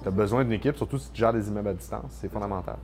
Tu 0.03 0.09
as 0.09 0.11
besoin 0.13 0.45
d'une 0.45 0.53
équipe, 0.53 0.77
surtout 0.77 0.99
si 0.99 1.11
tu 1.11 1.21
gères 1.21 1.33
des 1.33 1.49
immeubles 1.49 1.71
à 1.71 1.75
distance, 1.75 2.11
c'est 2.11 2.31
fondamental. 2.31 2.77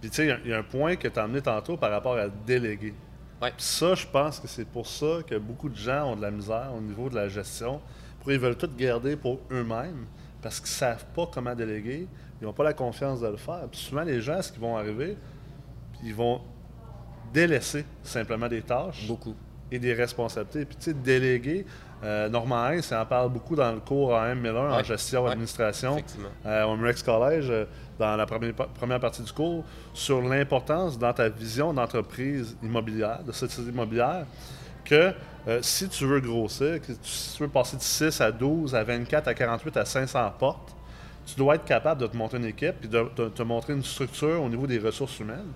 Puis 0.00 0.10
tu 0.10 0.16
sais, 0.16 0.40
il 0.44 0.48
y 0.48 0.50
y, 0.50 0.52
a 0.52 0.58
un 0.58 0.64
point 0.64 0.96
que 0.96 1.06
tu 1.06 1.16
as 1.16 1.22
amené 1.22 1.40
tantôt 1.40 1.76
par 1.76 1.92
rapport 1.92 2.16
à 2.16 2.26
déléguer. 2.28 2.94
Ouais. 3.42 3.52
Ça, 3.58 3.96
je 3.96 4.06
pense 4.06 4.38
que 4.38 4.46
c'est 4.46 4.64
pour 4.64 4.86
ça 4.86 5.18
que 5.26 5.36
beaucoup 5.36 5.68
de 5.68 5.76
gens 5.76 6.12
ont 6.12 6.16
de 6.16 6.22
la 6.22 6.30
misère 6.30 6.70
au 6.76 6.80
niveau 6.80 7.08
de 7.08 7.16
la 7.16 7.28
gestion. 7.28 7.80
Pour 8.20 8.30
ils 8.30 8.38
veulent 8.38 8.56
tout 8.56 8.70
garder 8.76 9.16
pour 9.16 9.40
eux-mêmes 9.50 10.06
parce 10.40 10.60
qu'ils 10.60 10.68
savent 10.68 11.04
pas 11.14 11.28
comment 11.32 11.54
déléguer. 11.54 12.06
Ils 12.40 12.44
n'ont 12.44 12.52
pas 12.52 12.62
la 12.62 12.72
confiance 12.72 13.20
de 13.20 13.26
le 13.26 13.36
faire. 13.36 13.66
Puis 13.68 13.80
souvent, 13.80 14.02
les 14.02 14.20
gens, 14.20 14.40
ce 14.40 14.52
qu'ils 14.52 14.60
vont 14.60 14.76
arriver, 14.76 15.16
ils 16.04 16.14
vont 16.14 16.40
délaisser 17.32 17.84
simplement 18.04 18.48
des 18.48 18.62
tâches 18.62 19.06
Beaucoup. 19.08 19.34
et 19.72 19.78
des 19.80 19.94
responsabilités. 19.94 20.64
Puis 20.64 20.76
tu 20.76 20.84
sais, 20.84 20.94
déléguer, 20.94 21.66
euh, 22.04 22.28
Normand 22.28 22.64
Heinz, 22.66 22.88
il 22.90 22.96
en 22.96 23.06
parle 23.06 23.30
beaucoup 23.30 23.54
dans 23.56 23.72
le 23.72 23.80
cours 23.80 24.16
AM 24.16 24.40
1001 24.40 24.70
en 24.72 24.82
gestion, 24.82 25.24
Ouais. 25.24 25.30
administration, 25.32 25.96
euh, 26.46 26.64
au 26.64 26.76
Murex 26.76 27.02
College, 27.02 27.46
euh, 27.50 27.64
dans 27.98 28.16
la 28.16 28.26
première, 28.26 28.54
pa- 28.54 28.68
première 28.74 28.98
partie 29.00 29.22
du 29.22 29.32
cours, 29.32 29.64
sur 29.94 30.20
l'importance 30.22 30.98
dans 30.98 31.12
ta 31.12 31.28
vision 31.28 31.72
d'entreprise 31.72 32.56
immobilière, 32.62 33.22
de 33.24 33.32
société 33.32 33.70
immobilière, 33.70 34.26
que 34.84 35.12
euh, 35.48 35.58
si 35.62 35.88
tu 35.88 36.04
veux 36.06 36.20
grossir, 36.20 36.80
que 36.80 36.86
tu- 36.92 36.98
si 37.02 37.36
tu 37.36 37.42
veux 37.44 37.48
passer 37.48 37.76
de 37.76 37.82
6 37.82 38.20
à 38.20 38.30
12, 38.32 38.74
à 38.74 38.82
24, 38.84 39.28
à 39.28 39.34
48, 39.34 39.76
à 39.76 39.84
500 39.84 40.32
portes, 40.38 40.74
tu 41.24 41.36
dois 41.36 41.54
être 41.54 41.64
capable 41.64 42.00
de 42.00 42.06
te 42.08 42.16
monter 42.16 42.36
une 42.36 42.46
équipe 42.46 42.74
et 42.84 42.88
de 42.88 43.06
de 43.16 43.28
te 43.28 43.42
montrer 43.44 43.74
une 43.74 43.84
structure 43.84 44.42
au 44.42 44.48
niveau 44.48 44.66
des 44.66 44.80
ressources 44.80 45.20
humaines. 45.20 45.52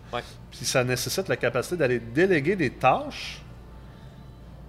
Puis 0.52 0.64
ça 0.64 0.84
nécessite 0.84 1.26
la 1.26 1.36
capacité 1.36 1.76
d'aller 1.76 1.98
déléguer 1.98 2.54
des 2.54 2.70
tâches 2.70 3.42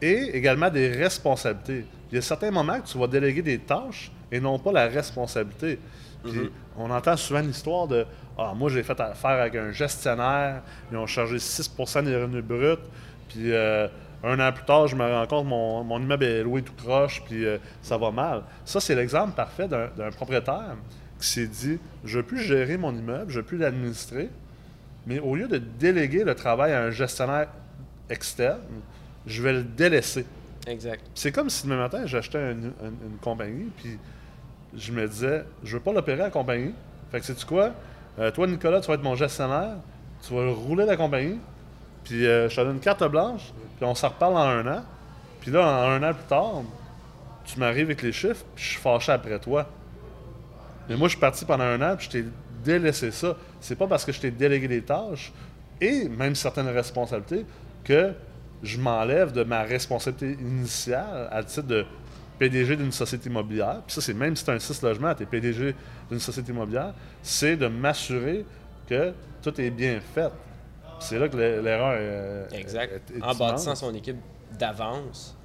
et 0.01 0.35
également 0.35 0.69
des 0.69 0.89
responsabilités. 0.89 1.85
Il 2.11 2.15
y 2.15 2.17
a 2.17 2.21
certains 2.21 2.51
moments 2.51 2.79
que 2.79 2.87
tu 2.87 2.97
vas 2.97 3.07
déléguer 3.07 3.41
des 3.41 3.59
tâches 3.59 4.11
et 4.31 4.39
non 4.39 4.59
pas 4.59 4.71
la 4.71 4.87
responsabilité. 4.87 5.79
Puis 6.23 6.51
on 6.77 6.89
entend 6.89 7.15
souvent 7.17 7.39
l'histoire 7.39 7.87
de 7.87 8.05
Ah, 8.37 8.53
moi 8.55 8.69
j'ai 8.69 8.83
fait 8.83 8.99
affaire 8.99 9.41
avec 9.41 9.55
un 9.55 9.71
gestionnaire, 9.71 10.61
ils 10.91 10.97
ont 10.97 11.07
chargé 11.07 11.37
6% 11.37 12.03
des 12.03 12.15
revenus 12.15 12.43
bruts, 12.43 12.77
puis 13.29 13.51
euh, 13.53 13.87
un 14.23 14.39
an 14.39 14.51
plus 14.51 14.65
tard, 14.65 14.87
je 14.87 14.95
me 14.95 15.03
rends 15.03 15.27
compte 15.27 15.45
mon, 15.45 15.83
mon 15.83 15.99
immeuble 15.99 16.23
est 16.23 16.43
loué 16.43 16.61
tout 16.61 16.73
croche, 16.73 17.23
puis 17.25 17.45
euh, 17.45 17.57
ça 17.81 17.97
va 17.97 18.11
mal. 18.11 18.43
Ça, 18.65 18.79
c'est 18.79 18.95
l'exemple 18.95 19.33
parfait 19.33 19.67
d'un 19.67 19.87
d'un 19.95 20.11
propriétaire 20.11 20.75
qui 21.19 21.27
s'est 21.27 21.47
dit 21.47 21.79
Je 22.03 22.17
veux 22.17 22.23
plus 22.23 22.41
gérer 22.41 22.77
mon 22.77 22.93
immeuble, 22.95 23.31
je 23.31 23.39
veux 23.39 23.45
plus 23.45 23.57
l'administrer, 23.57 24.29
mais 25.05 25.19
au 25.19 25.35
lieu 25.35 25.47
de 25.47 25.57
déléguer 25.57 26.23
le 26.23 26.35
travail 26.35 26.73
à 26.73 26.83
un 26.83 26.91
gestionnaire 26.91 27.47
externe, 28.09 28.59
je 29.27 29.41
vais 29.43 29.53
le 29.53 29.63
délaisser. 29.63 30.25
Exact. 30.65 31.01
C'est 31.13 31.31
comme 31.31 31.49
si 31.49 31.63
demain 31.65 31.77
matin, 31.77 32.05
j'achetais 32.05 32.51
une, 32.51 32.71
une- 32.83 33.11
une 33.11 33.17
compagnie, 33.21 33.69
puis 33.77 33.97
je 34.75 34.91
me 34.91 35.07
disais, 35.07 35.43
je 35.63 35.77
veux 35.77 35.83
pas 35.83 35.93
l'opérer 35.93 36.21
à 36.21 36.25
la 36.25 36.29
compagnie. 36.31 36.73
Fait 37.11 37.19
que 37.19 37.25
sais-tu 37.25 37.45
quoi? 37.45 37.71
Euh, 38.19 38.31
toi, 38.31 38.47
Nicolas, 38.47 38.81
tu 38.81 38.87
vas 38.87 38.95
être 38.95 39.03
mon 39.03 39.15
gestionnaire, 39.15 39.75
tu 40.25 40.33
vas 40.33 40.51
rouler 40.51 40.85
la 40.85 40.97
compagnie, 40.97 41.39
puis 42.03 42.25
euh, 42.25 42.49
je 42.49 42.55
te 42.55 42.61
donne 42.61 42.75
une 42.75 42.79
carte 42.81 43.03
blanche, 43.05 43.53
puis 43.77 43.85
on 43.85 43.95
s'en 43.95 44.09
reparle 44.09 44.33
en 44.33 44.39
un 44.47 44.67
an. 44.79 44.83
Puis 45.39 45.51
là, 45.51 45.61
en 45.65 45.91
un 45.91 46.09
an 46.09 46.13
plus 46.13 46.25
tard, 46.27 46.63
tu 47.45 47.59
m'arrives 47.59 47.85
avec 47.85 48.01
les 48.01 48.11
chiffres, 48.11 48.43
puis 48.55 48.63
je 48.65 48.69
suis 48.71 48.79
fâché 48.81 49.11
après 49.11 49.39
toi. 49.39 49.67
Mais 50.89 50.95
moi, 50.97 51.07
je 51.07 51.11
suis 51.13 51.19
parti 51.21 51.45
pendant 51.45 51.63
un 51.63 51.81
an, 51.81 51.95
puis 51.95 52.07
je 52.07 52.11
t'ai 52.11 52.25
délaissé 52.63 53.11
ça. 53.11 53.35
C'est 53.61 53.75
pas 53.77 53.87
parce 53.87 54.03
que 54.03 54.11
je 54.11 54.19
t'ai 54.19 54.31
délégué 54.31 54.67
des 54.67 54.81
tâches 54.81 55.31
et 55.79 56.09
même 56.09 56.35
certaines 56.35 56.67
responsabilités 56.69 57.45
que 57.83 58.11
je 58.63 58.77
m'enlève 58.79 59.31
de 59.31 59.43
ma 59.43 59.63
responsabilité 59.63 60.41
initiale 60.41 61.27
à 61.31 61.43
titre 61.43 61.67
de 61.67 61.85
PDG 62.39 62.75
d'une 62.75 62.91
société 62.91 63.29
immobilière. 63.29 63.81
Puis 63.85 63.95
ça, 63.95 64.01
c'est 64.01 64.13
même 64.13 64.35
si 64.35 64.43
tu 64.43 64.51
as 64.51 64.53
un 64.53 64.59
6 64.59 64.81
logements, 64.83 65.13
tu 65.15 65.23
es 65.23 65.25
PDG 65.25 65.75
d'une 66.09 66.19
société 66.19 66.51
immobilière, 66.51 66.93
c'est 67.21 67.55
de 67.57 67.67
m'assurer 67.67 68.45
que 68.87 69.13
tout 69.41 69.59
est 69.59 69.69
bien 69.71 69.99
fait. 70.13 70.31
C'est 70.99 71.19
là 71.19 71.29
que 71.29 71.37
l'e- 71.37 71.61
l'erreur 71.61 72.47
est, 72.51 72.59
Exact. 72.59 73.11
est- 73.11 73.17
est 73.17 73.23
en 73.23 73.35
bâtissant 73.35 73.75
son 73.75 73.93
équipe 73.93 74.17
d'avance, 74.57 75.35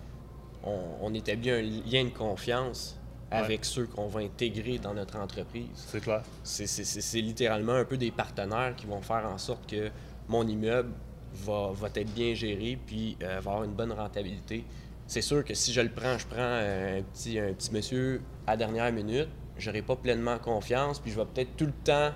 on, 0.64 0.78
on 1.02 1.12
établit 1.14 1.50
un 1.50 1.60
lien 1.62 2.04
de 2.04 2.10
confiance 2.16 2.98
avec 3.30 3.64
ceux 3.64 3.86
qu'on 3.86 4.08
va 4.08 4.20
intégrer 4.20 4.78
dans 4.78 4.92
notre 4.92 5.16
entreprise. 5.18 5.66
C'est 5.74 6.00
clair. 6.02 6.20
C'est 6.42 7.20
littéralement 7.20 7.72
un 7.72 7.84
peu 7.86 7.96
des 7.96 8.10
partenaires 8.10 8.74
qui 8.76 8.84
vont 8.86 9.00
faire 9.00 9.26
en 9.26 9.38
sorte 9.38 9.66
que 9.70 9.88
mon 10.28 10.46
immeuble 10.46 10.90
va, 11.34 11.70
va 11.74 11.88
être 11.94 12.12
bien 12.14 12.34
géré 12.34 12.78
puis 12.86 13.16
euh, 13.22 13.40
va 13.40 13.50
avoir 13.52 13.64
une 13.64 13.72
bonne 13.72 13.92
rentabilité. 13.92 14.64
C'est 15.06 15.20
sûr 15.22 15.44
que 15.44 15.54
si 15.54 15.72
je 15.72 15.80
le 15.80 15.90
prends, 15.90 16.16
je 16.18 16.26
prends 16.26 16.40
un 16.40 17.02
petit, 17.12 17.38
un 17.38 17.52
petit 17.52 17.72
monsieur 17.72 18.20
à 18.46 18.56
dernière 18.56 18.90
minute, 18.92 19.28
j'aurai 19.58 19.82
pas 19.82 19.96
pleinement 19.96 20.38
confiance, 20.38 20.98
puis 20.98 21.10
je 21.12 21.16
vais 21.18 21.26
peut-être 21.26 21.56
tout 21.56 21.66
le 21.66 21.72
temps 21.84 22.10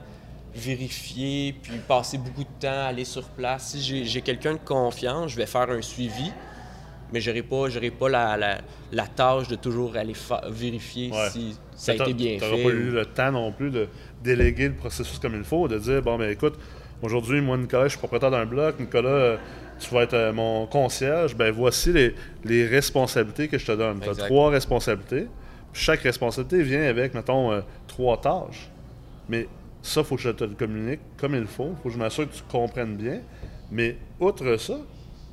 vérifier, 0.55 1.55
puis 1.63 1.75
passer 1.87 2.19
beaucoup 2.19 2.43
de 2.45 2.61
temps 2.61 2.69
à 2.71 2.87
aller 2.87 3.05
sur 3.05 3.25
place. 3.29 3.71
Si 3.73 3.83
j'ai- 3.83 4.05
j'ai 4.05 4.23
quelqu'un 4.23 4.55
de 4.55 4.59
confiance, 4.65 5.33
je 5.33 5.37
vais 5.37 5.47
faire 5.47 5.69
un 5.71 5.83
suivi, 5.83 6.33
mais 7.13 7.21
j'aurai 7.21 7.43
pas, 7.43 7.69
j'aurai 7.69 7.91
pas 7.91 8.09
la, 8.09 8.37
la- 8.37 8.61
la 8.91 9.07
tâche 9.07 9.49
de 9.49 9.57
toujours 9.57 9.97
aller 9.97 10.15
vérifier 10.49 11.11
Ouais. 11.13 11.29
si 11.31 11.57
ça 11.75 11.93
a 11.93 11.95
été 11.97 12.15
bien 12.15 12.39
fait. 12.39 12.51
pas 12.63 12.69
ou- 12.69 12.71
eu 12.71 12.91
le 12.91 13.05
temps 13.07 13.31
non 13.33 13.53
plus 13.53 13.71
de 13.71 13.89
déléguer 14.25 14.69
le 14.69 14.75
processus 14.75 15.19
comme 15.19 15.35
il 15.35 15.45
faut, 15.45 15.69
de 15.69 15.79
dire 15.79 16.03
bon, 16.03 16.17
ben 16.19 16.31
écoute, 16.31 16.55
aujourd'hui, 17.03 17.41
moi, 17.41 17.57
Nicolas, 17.57 17.85
je 17.85 17.91
suis 17.91 17.99
propriétaire 17.99 18.31
d'un 18.31 18.47
bloc. 18.47 18.79
Nicolas, 18.81 19.09
euh, 19.09 19.37
tu 19.79 19.93
vas 19.95 20.03
être 20.03 20.15
euh, 20.15 20.33
mon 20.33 20.67
concierge. 20.67 21.37
Ben 21.37 21.53
voici 21.53 21.93
les, 21.93 22.15
les 22.45 22.67
responsabilités 22.67 23.49
que 23.49 23.59
je 23.59 23.67
te 23.67 23.73
donne. 23.73 24.01
Tu 24.01 24.09
as 24.09 24.15
trois 24.15 24.51
responsabilités. 24.51 25.27
Chaque 25.73 26.01
responsabilité 26.01 26.63
vient 26.63 26.85
avec, 26.85 27.15
mettons, 27.15 27.53
euh, 27.53 27.61
trois 27.87 28.21
tâches. 28.21 28.71
Mais 29.29 29.47
ça, 29.83 30.01
il 30.01 30.07
faut 30.07 30.17
que 30.17 30.23
je 30.23 30.31
te 30.31 30.45
le 30.45 30.55
communique 30.55 31.01
comme 31.17 31.35
il 31.35 31.47
faut. 31.47 31.71
Il 31.71 31.83
faut 31.83 31.89
que 31.89 31.95
je 31.95 31.99
m'assure 31.99 32.29
que 32.29 32.35
tu 32.35 32.43
comprennes 32.51 32.97
bien. 32.97 33.21
Mais 33.71 33.97
outre 34.19 34.57
ça, 34.57 34.79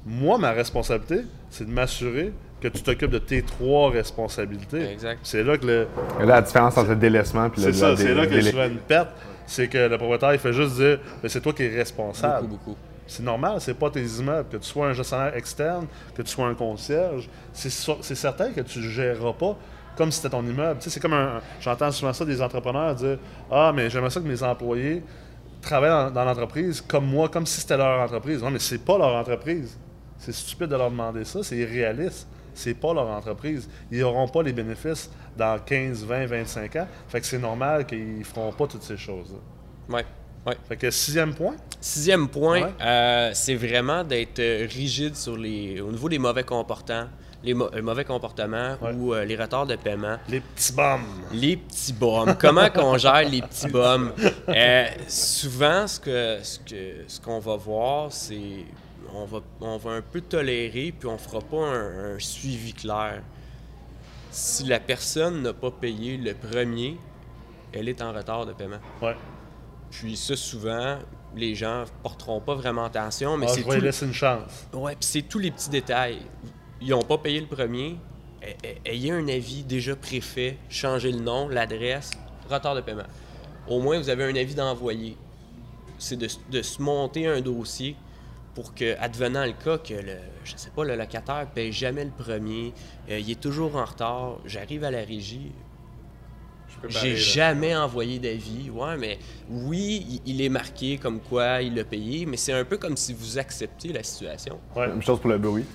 moi, 0.05 0.37
ma 0.37 0.51
responsabilité, 0.51 1.21
c'est 1.49 1.65
de 1.65 1.71
m'assurer 1.71 2.33
que 2.63 2.69
tu 2.69 2.81
t'occupes 2.81 3.11
de 3.11 3.19
tes 3.19 3.41
trois 3.41 3.91
responsabilités. 3.91 4.91
Exact. 4.93 5.19
C'est 5.23 5.43
là 5.43 5.57
que 5.57 5.65
le, 5.65 5.87
Là, 6.19 6.25
la 6.25 6.41
différence 6.41 6.77
entre 6.77 6.91
le 6.91 6.95
délaissement 6.95 7.47
et 7.47 7.49
le 7.49 7.61
c'est 7.61 7.73
ça, 7.73 7.95
c'est 7.97 8.13
là 8.13 8.25
que 8.25 8.39
fais 8.39 8.67
une 8.67 8.77
perte. 8.77 9.09
C'est 9.45 9.67
que 9.67 9.77
le 9.77 9.97
propriétaire, 9.97 10.33
il 10.33 10.39
fait 10.39 10.53
juste 10.53 10.75
dire 10.75 10.99
c'est 11.27 11.41
toi 11.41 11.51
qui 11.51 11.63
es 11.63 11.75
responsable. 11.75 12.47
Beaucoup, 12.47 12.71
beaucoup. 12.71 12.77
C'est 13.05 13.23
normal, 13.23 13.57
c'est 13.59 13.73
pas 13.73 13.89
tes 13.89 14.01
immeubles. 14.01 14.47
Que 14.49 14.55
tu 14.55 14.65
sois 14.65 14.87
un 14.87 14.93
gestionnaire 14.93 15.35
externe, 15.35 15.87
que 16.15 16.21
tu 16.21 16.31
sois 16.31 16.47
un 16.47 16.53
concierge, 16.53 17.29
c'est 17.51 17.69
certain 17.69 18.51
que 18.51 18.61
tu 18.61 18.79
ne 18.79 18.87
géreras 18.87 19.33
pas 19.33 19.57
comme 19.97 20.09
si 20.09 20.21
c'était 20.21 20.29
ton 20.29 20.43
immeuble. 20.43 20.79
Tu 20.79 20.85
sais, 20.85 20.89
c'est 20.89 20.99
comme 21.01 21.13
un. 21.13 21.41
J'entends 21.59 21.91
souvent 21.91 22.13
ça 22.13 22.23
des 22.23 22.41
entrepreneurs 22.41 22.95
dire 22.95 23.17
Ah, 23.51 23.73
mais 23.75 23.89
j'aimerais 23.89 24.09
ça 24.09 24.21
que 24.21 24.27
mes 24.27 24.41
employés 24.41 25.03
travaillent 25.61 25.89
dans, 25.89 26.11
dans 26.11 26.23
l'entreprise 26.23 26.79
comme 26.79 27.05
moi, 27.07 27.27
comme 27.27 27.45
si 27.45 27.59
c'était 27.59 27.75
leur 27.75 27.99
entreprise. 27.99 28.41
Non, 28.41 28.51
mais 28.51 28.59
c'est 28.59 28.83
pas 28.83 28.97
leur 28.97 29.13
entreprise. 29.13 29.77
C'est 30.17 30.33
stupide 30.33 30.67
de 30.67 30.77
leur 30.77 30.89
demander 30.89 31.25
ça, 31.25 31.43
c'est 31.43 31.57
irréaliste. 31.57 32.25
C'est 32.53 32.73
pas 32.75 32.93
leur 32.93 33.07
entreprise. 33.07 33.67
Ils 33.91 33.99
n'auront 33.99 34.27
pas 34.27 34.43
les 34.43 34.53
bénéfices 34.53 35.09
dans 35.37 35.59
15, 35.59 36.05
20, 36.05 36.25
25 36.27 36.75
ans. 36.77 36.87
Fait 37.07 37.19
que 37.21 37.25
c'est 37.27 37.39
normal 37.39 37.85
qu'ils 37.85 38.19
ne 38.19 38.23
feront 38.23 38.51
pas 38.51 38.67
toutes 38.67 38.83
ces 38.83 38.97
choses-là. 38.97 39.95
Ouais. 39.95 40.05
Ouais. 40.45 40.57
Fait 40.67 40.75
que 40.77 40.91
sixième 40.91 41.33
point, 41.33 41.55
Sixième 41.79 42.27
point, 42.29 42.61
Ouais. 42.63 42.69
euh, 42.81 43.31
c'est 43.33 43.55
vraiment 43.55 44.03
d'être 44.03 44.39
euh, 44.39 44.67
rigide 44.69 45.15
sur 45.15 45.35
les, 45.37 45.79
au 45.81 45.91
niveau 45.91 46.07
des 46.09 46.19
mauvais 46.19 46.43
comportements, 46.43 47.07
les 47.43 47.53
mo- 47.53 47.69
euh, 47.73 47.81
mauvais 47.81 48.03
comportements 48.05 48.75
Ouais. 48.81 48.93
ou 48.93 49.13
euh, 49.13 49.25
les 49.25 49.35
retards 49.35 49.67
de 49.67 49.75
paiement. 49.77 50.17
les 50.29 50.39
petits 50.41 50.71
bums. 50.73 51.01
Les 51.33 51.57
petits 51.57 51.91
bums. 51.93 52.35
Comment 52.39 52.69
qu'on 52.69 52.97
gère 52.97 53.27
les 53.27 53.41
petits 53.41 53.67
bums? 53.69 54.11
Euh, 54.49 54.85
souvent, 55.07 55.87
ce 55.87 55.99
que 55.99 56.37
ce 56.41 56.59
que 56.59 57.03
ce 57.07 57.19
qu'on 57.21 57.39
va 57.39 57.55
voir, 57.57 58.11
c'est 58.11 58.65
on 59.13 59.25
va, 59.25 59.39
on 59.61 59.77
va 59.77 59.91
un 59.91 60.01
peu 60.01 60.21
tolérer, 60.21 60.93
puis 60.97 61.07
on 61.07 61.17
fera 61.17 61.39
pas 61.41 61.57
un, 61.65 62.15
un 62.15 62.19
suivi 62.19 62.73
clair. 62.73 63.21
Si 64.31 64.63
la 64.65 64.79
personne 64.79 65.41
n'a 65.43 65.53
pas 65.53 65.71
payé 65.71 66.17
le 66.17 66.33
premier, 66.33 66.97
elle 67.71 67.87
est 67.89 68.01
en 68.01 68.11
retard 68.13 68.45
de 68.45 68.53
paiement. 68.53 68.79
Ouais. 69.01 69.15
Puis 69.91 70.17
ça, 70.17 70.35
souvent, 70.35 70.97
les 71.35 71.53
gens 71.55 71.83
porteront 72.01 72.39
pas 72.41 72.55
vraiment 72.55 72.85
attention, 72.85 73.37
mais 73.37 73.45
Ah, 73.47 73.53
c'est 73.53 73.61
je 73.61 73.65
vais 73.65 73.69
tout- 73.73 73.75
lui 73.79 73.85
laisser 73.85 74.05
une 74.05 74.13
chance. 74.13 74.67
Ouais, 74.73 74.93
puis 74.95 75.05
c'est 75.05 75.21
tous 75.23 75.39
les 75.39 75.51
petits 75.51 75.69
détails. 75.69 76.19
Ils 76.81 76.89
n'ont 76.89 77.01
pas 77.03 77.17
payé 77.19 77.39
le 77.39 77.47
premier. 77.47 77.97
Ayez 78.85 79.11
un 79.11 79.27
avis 79.29 79.63
déjà 79.63 79.95
préfet, 79.95 80.57
changez 80.69 81.11
le 81.11 81.19
nom, 81.19 81.47
l'adresse, 81.47 82.11
retard 82.49 82.75
de 82.75 82.81
paiement. 82.81 83.03
Au 83.67 83.79
moins, 83.79 83.97
vous 83.99 84.09
avez 84.09 84.23
un 84.25 84.35
avis 84.35 84.53
d'envoyer. 84.55 85.15
C'est 85.97 86.17
de, 86.17 86.27
de 86.51 86.61
se 86.61 86.81
monter 86.81 87.25
un 87.27 87.39
dossier 87.39 87.95
pour 88.55 88.73
que, 88.75 88.97
advenant 88.99 89.45
le 89.45 89.53
cas 89.53 89.77
que 89.77 89.93
le, 89.93 90.17
je 90.43 90.55
sais 90.55 90.69
pas, 90.69 90.83
le 90.83 90.95
locataire 90.95 91.47
paye 91.53 91.71
jamais 91.71 92.05
le 92.05 92.11
premier, 92.11 92.73
euh, 93.09 93.19
il 93.19 93.31
est 93.31 93.39
toujours 93.39 93.75
en 93.75 93.85
retard, 93.85 94.37
j'arrive 94.45 94.83
à 94.83 94.91
la 94.91 94.99
régie, 94.99 95.51
j'ai 96.89 97.15
jamais 97.15 97.75
envoyé 97.75 98.19
d'avis. 98.19 98.69
Ouais, 98.69 98.97
mais 98.97 99.17
oui, 99.49 100.21
il, 100.25 100.35
il 100.35 100.41
est 100.41 100.49
marqué 100.49 100.97
comme 100.97 101.19
quoi 101.19 101.61
il 101.61 101.75
l'a 101.75 101.83
payé, 101.83 102.25
mais 102.25 102.37
c'est 102.37 102.53
un 102.53 102.65
peu 102.65 102.77
comme 102.77 102.97
si 102.97 103.13
vous 103.13 103.37
acceptiez 103.37 103.93
la 103.93 104.03
situation. 104.03 104.59
Ouais. 104.75 104.87
Même 104.87 105.01
chose 105.01 105.19
pour 105.19 105.29
le 105.29 105.37
bruit. 105.37 105.65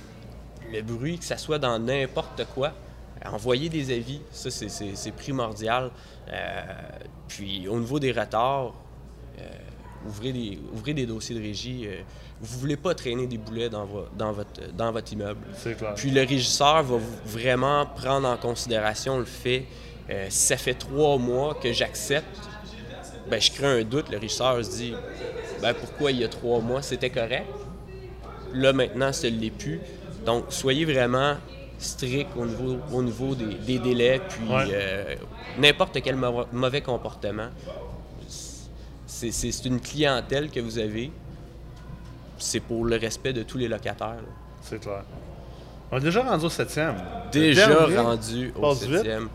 Le 0.70 0.82
bruit, 0.82 1.18
que 1.18 1.24
ça 1.24 1.38
soit 1.38 1.58
dans 1.58 1.78
n'importe 1.78 2.44
quoi, 2.54 2.74
envoyer 3.24 3.68
des 3.68 3.94
avis, 3.94 4.20
ça 4.30 4.50
c'est 4.50 5.12
primordial. 5.12 5.90
Euh, 6.30 6.62
puis 7.26 7.66
au 7.68 7.78
niveau 7.78 7.98
des 7.98 8.12
retards, 8.12 8.74
euh, 9.38 9.42
ouvrez, 10.06 10.32
des, 10.32 10.58
ouvrez 10.74 10.94
des 10.94 11.06
dossiers 11.06 11.34
de 11.34 11.40
régie. 11.40 11.87
euh, 11.87 11.96
vous 12.40 12.58
voulez 12.61 12.76
pas 12.76 12.94
traîner 12.94 13.26
des 13.26 13.38
boulets 13.38 13.68
dans, 13.68 13.84
vo- 13.84 14.06
dans, 14.16 14.32
votre, 14.32 14.72
dans 14.76 14.92
votre 14.92 15.12
immeuble. 15.12 15.40
C'est 15.56 15.76
clair. 15.76 15.94
Puis 15.96 16.11
le 16.11 16.20
régisseur 16.20 16.82
va 16.84 16.98
vraiment 17.24 17.84
prendre 17.87 18.28
en 18.28 18.37
considération 18.37 19.18
le 19.18 19.24
fait, 19.24 19.64
euh, 20.11 20.26
si 20.30 20.46
ça 20.46 20.56
fait 20.56 20.74
trois 20.74 21.18
mois 21.18 21.54
que 21.54 21.72
j'accepte, 21.72 22.26
ben, 23.28 23.40
je 23.40 23.50
crée 23.50 23.80
un 23.80 23.82
doute. 23.82 24.08
Le 24.11 24.18
régisseur 24.18 24.64
se 24.64 24.70
dit, 24.70 24.94
ben, 25.61 25.74
pourquoi 25.74 26.12
il 26.12 26.20
y 26.20 26.24
a 26.24 26.28
trois 26.28 26.61
mois, 26.61 26.80
c'était 26.82 27.11
correct. 27.11 27.46
Là, 28.54 28.72
maintenant, 28.72 29.12
ce 29.12 29.26
l'est 29.26 29.50
plus. 29.50 29.80
Donc, 30.24 30.44
soyez 30.50 30.84
vraiment 30.84 31.34
strict 31.78 32.30
au 32.37 32.46
niveau, 32.46 32.76
au 32.92 33.02
niveau 33.02 33.34
des, 33.34 33.54
des 33.54 33.78
délais, 33.78 34.20
puis 34.28 34.48
Ouais. 34.48 34.64
euh, 34.72 35.14
n'importe 35.58 36.00
quel 36.02 36.16
mau- 36.16 36.46
mauvais 36.52 36.80
comportement. 36.80 37.48
C'est 39.31 39.64
une 39.64 39.81
clientèle 39.81 40.50
que 40.50 40.61
vous 40.61 40.78
avez. 40.78 41.11
C'est 42.38 42.61
pour 42.61 42.85
le 42.85 42.96
respect 42.96 43.33
de 43.33 43.42
tous 43.42 43.59
les 43.59 43.66
locataires. 43.68 44.22
C'est 44.62 44.78
clair. 44.81 45.02
On 45.90 45.96
est 45.98 46.00
déjà 46.02 46.22
rendu 46.22 46.44
au 46.46 46.50
septième. 46.50 46.94
Déjà 47.33 47.66
dernier, 47.66 47.96
rendu 47.96 48.52
au 48.61 48.74
septième. 48.74 49.28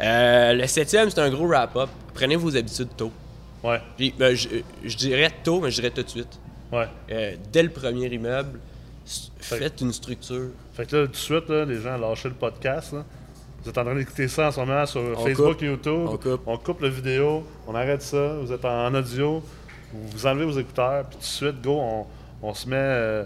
Euh, 0.00 0.52
le 0.52 0.66
septième, 0.66 1.08
c'est 1.08 1.20
un 1.20 1.30
gros 1.30 1.46
wrap-up. 1.46 1.88
Prenez 2.12 2.36
vos 2.36 2.54
habitudes 2.56 2.88
tôt. 2.96 3.12
Ouais, 3.64 3.80
Puis, 3.96 4.12
ben, 4.18 4.34
je, 4.34 4.48
je 4.84 4.96
dirais 4.96 5.30
tôt, 5.42 5.60
mais 5.60 5.70
je 5.70 5.76
dirais 5.80 5.90
tout 5.90 6.02
de 6.02 6.08
suite. 6.10 6.38
ouais. 6.72 6.86
Euh, 7.10 7.36
dès 7.52 7.62
le 7.62 7.70
premier 7.70 8.06
immeuble, 8.12 8.60
Fait- 9.38 9.56
faites 9.58 9.80
une 9.80 9.92
structure. 9.92 10.50
Fait 10.74 10.84
que 10.86 10.94
là, 10.96 11.06
tout 11.06 11.12
de 11.12 11.16
suite, 11.16 11.48
là, 11.48 11.64
les 11.64 11.80
gens 11.80 11.96
lâchez 11.96 12.28
le 12.28 12.34
podcast. 12.34 12.92
là. 12.92 13.04
Vous 13.66 13.70
êtes 13.70 13.78
en 13.78 13.84
train 13.84 13.96
d'écouter 13.96 14.28
ça 14.28 14.46
en 14.46 14.52
ce 14.52 14.60
moment 14.60 14.86
sur 14.86 15.00
On 15.00 15.24
Facebook, 15.24 15.54
coupe. 15.54 15.62
YouTube. 15.62 16.08
On 16.46 16.56
coupe. 16.56 16.80
la 16.82 16.88
vidéo, 16.88 17.42
on 17.66 17.74
arrête 17.74 18.00
ça. 18.00 18.36
Vous 18.40 18.52
êtes 18.52 18.64
en 18.64 18.94
audio, 18.94 19.42
vous, 19.92 20.06
vous 20.12 20.24
enlevez 20.24 20.44
vos 20.44 20.56
écouteurs, 20.60 21.04
puis 21.06 21.16
tout 21.16 21.20
de 21.20 21.24
suite, 21.24 21.60
go, 21.62 21.72
on, 21.80 22.06
on 22.44 22.54
se 22.54 22.68
met, 22.68 22.76
euh, 22.78 23.24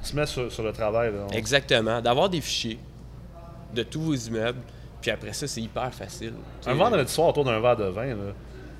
on 0.00 0.04
se 0.04 0.14
met 0.14 0.24
sur, 0.26 0.52
sur 0.52 0.62
le 0.62 0.72
travail. 0.72 1.10
là. 1.10 1.36
Exactement. 1.36 2.00
D'avoir 2.00 2.28
des 2.28 2.40
fichiers 2.40 2.78
de 3.74 3.82
tous 3.82 4.00
vos 4.02 4.14
immeubles. 4.14 4.60
Puis 5.00 5.10
après 5.10 5.32
ça, 5.32 5.48
c'est 5.48 5.60
hyper 5.60 5.92
facile. 5.92 6.34
Un 6.64 6.74
vendredi 6.74 7.10
soir 7.12 7.30
autour 7.30 7.44
d'un 7.44 7.58
verre 7.58 7.76
de 7.76 7.86
vin, 7.86 8.06
là, 8.06 8.32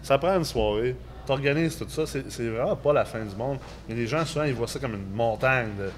ça 0.05 0.19
prend 0.19 0.37
une 0.37 0.45
soirée. 0.45 0.95
T'organises 1.27 1.77
tout 1.79 1.87
ça, 1.89 2.05
c'est 2.07 2.49
vraiment 2.49 2.77
pas 2.77 2.93
la 2.93 3.05
fin 3.05 3.25
du 3.25 3.35
monde. 3.35 3.59
Mais 3.89 3.97
les 3.97 4.07
gens, 4.07 4.25
souvent, 4.25 4.45
ils 4.45 4.55
voient 4.55 4.69
ça 4.69 4.79
comme 4.79 4.95
une 4.95 5.11
montagne 5.13 5.71
de 5.77 5.91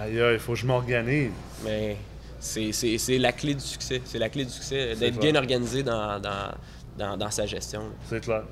Aïe, 0.00 0.20
aïe, 0.20 0.34
il 0.34 0.40
faut 0.40 0.52
que 0.54 0.58
je 0.58 0.66
m'organise. 0.66 1.30
Mais 1.64 1.96
c'est- 2.40 3.18
la 3.18 3.32
clé 3.32 3.54
du 3.54 3.60
succès. 3.60 4.00
C'est 4.04 4.18
la 4.18 4.28
clé 4.28 4.44
du 4.44 4.50
succès, 4.50 4.90
C'est 4.94 5.00
d'être 5.00 5.18
bien 5.18 5.34
organisé 5.34 5.82
dans, 5.82 6.18
dans, 6.20 6.52
dans, 6.96 7.16
dans 7.16 7.30
sa 7.30 7.46
gestion. 7.46 7.82
C'est 8.08 8.20
clair. 8.20 8.42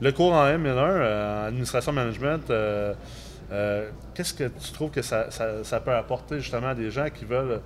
Le 0.00 0.10
cours 0.12 0.32
en 0.32 0.44
M1, 0.46 0.66
euh, 0.66 1.48
administration 1.48 1.92
management, 1.92 2.50
euh, 2.50 2.92
euh, 3.52 3.88
qu'est-ce 4.14 4.34
que 4.34 4.44
tu 4.44 4.72
trouves 4.72 4.90
que 4.90 5.02
ça, 5.02 5.30
ça- 5.30 5.62
ça 5.62 5.80
peut 5.80 5.94
apporter 5.94 6.40
justement 6.40 6.68
à 6.68 6.74
des 6.74 6.90
gens 6.90 7.08
qui 7.10 7.24
veulent 7.24 7.60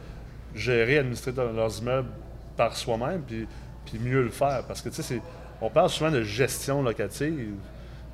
gérer, 0.54 0.98
administrer 0.98 1.32
leurs 1.32 1.78
immeubles 1.78 2.08
par 2.56 2.76
soi-même, 2.76 3.22
puis, 3.22 3.46
puis 3.86 3.98
mieux 3.98 4.22
le 4.22 4.30
faire? 4.30 4.64
Parce 4.68 4.82
que 4.82 4.88
tu 4.90 5.02
sais, 5.02 5.20
on 5.62 5.70
parle 5.70 5.88
souvent 5.88 6.10
de 6.10 6.22
gestion 6.22 6.82
locative, 6.82 7.54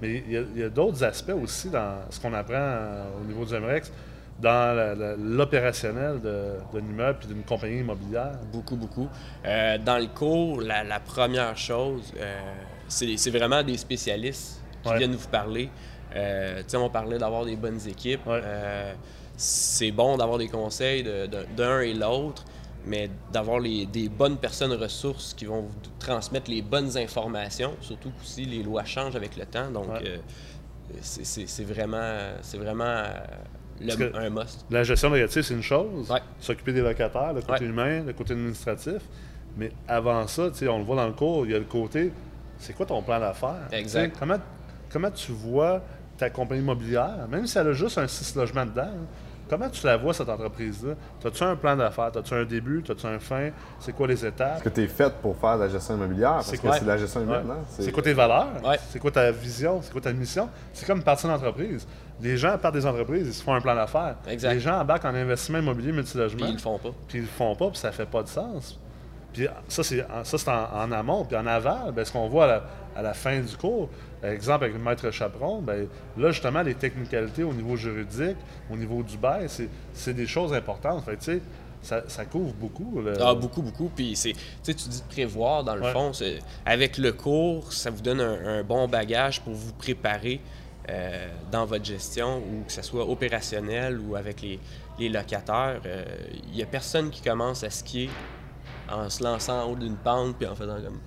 mais 0.00 0.22
il 0.28 0.58
y 0.58 0.62
a, 0.62 0.68
d'autres 0.68 1.02
aspects 1.02 1.34
aussi 1.42 1.68
dans 1.70 1.96
ce 2.10 2.20
qu'on 2.20 2.32
apprend 2.34 2.54
euh, 2.56 3.04
au 3.20 3.24
niveau 3.24 3.44
du 3.44 3.54
MREX, 3.54 3.90
dans 4.40 5.16
l'opérationnel 5.18 6.20
d'un 6.20 6.78
immeuble 6.80 7.18
puis 7.20 7.28
d'une 7.28 7.42
compagnie 7.44 7.80
immobilière. 7.80 8.38
Beaucoup, 8.52 8.76
beaucoup. 8.76 9.08
Euh, 9.44 9.78
dans 9.78 9.98
le 9.98 10.06
cours, 10.08 10.60
la, 10.60 10.82
la 10.84 10.98
première 11.00 11.56
chose, 11.56 12.12
euh, 12.18 12.40
c'est 12.88 13.30
vraiment 13.30 13.62
des 13.62 13.76
spécialistes 13.76 14.60
qui 14.82 14.88
Ouais. 14.88 14.98
viennent 14.98 15.14
vous 15.14 15.28
parler. 15.28 15.68
Euh, 16.16 16.62
on 16.74 16.90
parlait 16.90 17.18
d'avoir 17.18 17.44
des 17.44 17.56
bonnes 17.56 17.80
équipes. 17.86 18.26
Ouais. 18.26 18.40
Euh, 18.42 18.92
c'est 19.36 19.92
bon 19.92 20.16
d'avoir 20.16 20.38
des 20.38 20.48
conseils 20.48 21.02
de- 21.04 21.26
de- 21.26 21.46
d'un 21.56 21.80
et 21.80 21.94
l'autre, 21.94 22.44
mais 22.84 23.08
d'avoir 23.32 23.62
des 23.62 24.08
bonnes 24.08 24.36
personnes 24.38 24.72
ressources 24.72 25.34
qui 25.34 25.44
vont 25.46 25.62
vous 25.62 25.74
transmettre 26.00 26.50
les 26.50 26.62
bonnes 26.62 26.98
informations, 26.98 27.74
surtout 27.80 28.10
qu'aussi 28.10 28.44
les 28.44 28.62
lois 28.64 28.84
changent 28.84 29.14
avec 29.16 29.36
le 29.36 29.46
temps. 29.46 29.70
Donc, 29.70 29.88
Ouais. 29.88 30.20
c'est- 31.00 31.64
vraiment, 31.64 32.32
vraiment 32.54 33.04
le- 33.80 33.86
Parce 33.86 33.96
que- 33.98 34.16
un 34.16 34.30
must. 34.30 34.66
La 34.70 34.82
gestion 34.84 35.10
locative, 35.10 35.42
c'est 35.42 35.54
une 35.54 35.62
chose. 35.62 36.10
Ouais. 36.10 36.20
S'occuper 36.40 36.72
des 36.72 36.82
locataires, 36.82 37.32
le 37.32 37.40
côté 37.42 37.64
Ouais. 37.64 37.70
humain, 37.70 38.02
le 38.04 38.12
côté 38.12 38.32
administratif. 38.32 39.02
Mais 39.56 39.70
avant 39.88 40.26
ça, 40.26 40.50
tu 40.50 40.58
sais, 40.58 40.68
on 40.68 40.78
le 40.78 40.84
voit 40.84 40.96
dans 40.96 41.06
le 41.06 41.12
cours, 41.12 41.44
il 41.46 41.52
y 41.52 41.54
a 41.54 41.58
le 41.58 41.64
côté 41.64 42.12
c'est 42.58 42.74
quoi 42.74 42.86
ton 42.86 43.02
plan 43.02 43.18
d'affaires? 43.18 43.68
Exact. 43.72 44.16
Comment, 44.18 44.38
comment 44.90 45.10
tu 45.10 45.32
vois 45.32 45.82
ta 46.16 46.30
compagnie 46.30 46.60
immobilière, 46.62 47.26
même 47.28 47.46
si 47.46 47.58
elle 47.58 47.68
a 47.68 47.72
juste 47.72 47.98
un 47.98 48.06
6 48.06 48.36
logements 48.36 48.64
dedans, 48.64 48.82
hein, 48.82 49.06
comment 49.50 49.68
tu 49.68 49.84
la 49.84 49.96
vois, 49.96 50.14
cette 50.14 50.28
entreprise-là? 50.28 50.94
As-tu 51.24 51.42
un 51.42 51.56
plan 51.56 51.74
d'affaires? 51.76 52.12
As-tu 52.16 52.32
un 52.34 52.44
début? 52.44 52.84
As-tu 52.88 53.04
un 53.06 53.18
fin? 53.18 53.50
C'est 53.80 53.92
quoi 53.92 54.06
les 54.06 54.24
étapes? 54.24 54.56
Est-ce 54.58 54.64
que 54.64 54.68
tu 54.68 54.82
es 54.82 54.86
fait 54.86 55.12
pour 55.20 55.36
faire 55.36 55.56
de 55.58 55.64
la 55.64 55.68
gestion 55.70 55.96
immobilière? 55.96 56.34
Parce 56.34 56.46
C'est 56.50 56.56
que 56.58 56.62
quoi? 56.62 56.74
c'est 56.76 56.84
de 56.84 56.88
la 56.88 56.96
gestion 56.98 57.20
Ouais. 57.20 57.26
immobilière, 57.26 57.56
hein? 57.56 57.64
C'est 57.68 57.90
quoi 57.92 58.02
tes 58.02 58.12
valeurs? 58.12 58.48
Ouais. 58.64 58.78
C'est 58.90 58.98
quoi 59.00 59.10
ta 59.10 59.30
vision? 59.32 59.82
C'est 59.82 59.90
quoi 59.92 60.00
ta 60.00 60.12
mission? 60.12 60.48
C'est 60.72 60.86
comme 60.86 61.02
partir 61.02 61.28
d'entreprise. 61.30 61.84
Les 62.22 62.36
gens 62.36 62.56
partent 62.58 62.74
des 62.74 62.86
entreprises, 62.86 63.26
ils 63.26 63.34
se 63.34 63.42
font 63.42 63.54
un 63.54 63.60
plan 63.60 63.74
d'affaires. 63.74 64.16
Exact. 64.28 64.52
Les 64.54 64.60
gens 64.60 64.80
embarquent 64.80 65.04
en 65.06 65.14
investissement 65.14 65.58
immobilier 65.58 65.92
multilogement, 65.92 66.38
Puis 66.40 66.48
ils 66.50 66.54
le 66.54 66.58
font 66.60 66.78
pas. 66.78 66.90
puis 67.08 67.18
ils 67.18 67.22
le 67.22 67.26
font 67.26 67.54
pas, 67.56 67.68
puis 67.68 67.78
ça 67.78 67.90
fait 67.92 68.06
pas 68.06 68.22
de 68.22 68.28
sens. 68.28 68.78
Puis 69.32 69.46
ça, 69.68 69.82
c'est 69.82 70.02
en, 70.04 70.24
ça, 70.24 70.38
c'est 70.38 70.48
en, 70.50 70.68
en 70.74 70.92
amont. 70.92 71.24
Puis 71.24 71.36
en 71.36 71.46
aval, 71.46 71.92
ben, 71.92 72.04
ce 72.04 72.12
qu'on 72.12 72.28
voit 72.28 72.44
à 72.44 72.46
la, 72.48 72.62
à 72.96 73.02
la 73.02 73.14
fin 73.14 73.40
du 73.40 73.56
cours, 73.56 73.88
par 74.20 74.30
exemple 74.30 74.64
avec 74.64 74.76
le 74.76 74.82
maître 74.82 75.10
chaperon, 75.10 75.60
ben, 75.62 75.86
là, 76.18 76.30
justement, 76.30 76.62
les 76.62 76.74
technicalités 76.74 77.42
au 77.42 77.52
niveau 77.54 77.76
juridique, 77.76 78.36
au 78.70 78.76
niveau 78.76 79.02
du 79.02 79.16
bail, 79.16 79.48
c'est, 79.94 80.12
des 80.12 80.26
choses 80.26 80.52
importantes. 80.52 81.04
Fait 81.04 81.16
tu 81.16 81.24
sais, 81.24 81.40
ça, 81.82 82.02
ça 82.06 82.24
couvre 82.26 82.52
beaucoup. 82.52 83.02
Ah, 83.20 83.34
beaucoup, 83.34 83.62
beaucoup. 83.62 83.90
Puis 83.96 84.14
c'est, 84.14 84.34
tu 84.62 84.72
dis 84.74 85.00
de 85.00 85.08
prévoir, 85.12 85.64
dans 85.64 85.74
le 85.74 85.82
Ouais. 85.82 85.92
fond, 85.92 86.12
avec 86.66 86.98
le 86.98 87.12
cours, 87.12 87.72
ça 87.72 87.90
vous 87.90 88.02
donne 88.02 88.20
un, 88.20 88.58
un 88.58 88.62
bon 88.62 88.86
bagage 88.86 89.40
pour 89.40 89.54
vous 89.54 89.72
préparer 89.72 90.40
euh, 90.88 91.28
dans 91.50 91.64
votre 91.64 91.84
gestion, 91.84 92.38
ou 92.38 92.64
que 92.66 92.72
ce 92.72 92.82
soit 92.82 93.08
opérationnel 93.08 94.00
ou 94.00 94.16
avec 94.16 94.42
les, 94.42 94.58
locataires. 95.08 95.80
Euh, 95.86 96.04
Il 96.48 96.52
n'y 96.56 96.62
a 96.62 96.66
personne 96.66 97.10
qui 97.10 97.22
commence 97.22 97.64
à 97.64 97.70
skier 97.70 98.10
en 98.90 99.08
se 99.10 99.22
lançant 99.24 99.62
en 99.64 99.70
haut 99.70 99.76
d'une 99.76 99.96
pente 99.96 100.36
puis 100.36 100.46
en 100.46 100.54
faisant 100.54 100.76
comme. 100.80 101.00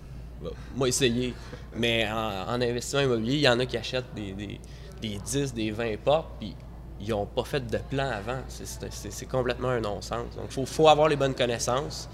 Moi, 0.75 0.89
essayer. 0.89 1.33
Mais 1.75 2.07
en, 2.09 2.49
en 2.53 2.61
investissement 2.61 3.01
immobilier, 3.01 3.33
il 3.35 3.39
y 3.41 3.49
en 3.49 3.59
a 3.59 3.65
qui 3.65 3.77
achètent 3.77 4.13
des, 4.13 4.33
des, 4.33 4.59
des 5.01 5.17
10, 5.17 5.53
des 5.53 5.71
20 5.71 5.97
portes, 6.03 6.29
puis 6.39 6.55
ils 6.99 7.09
n'ont 7.09 7.25
pas 7.25 7.43
fait 7.43 7.65
de 7.65 7.77
plan 7.89 8.09
avant. 8.09 8.39
C'est- 8.47 9.25
complètement 9.29 9.69
un 9.69 9.79
non-sens. 9.81 10.35
Donc, 10.35 10.45
il 10.49 10.53
faut, 10.53 10.65
faut 10.65 10.87
avoir 10.87 11.07
les 11.07 11.15
bonnes 11.15 11.35
connaissances 11.35 12.09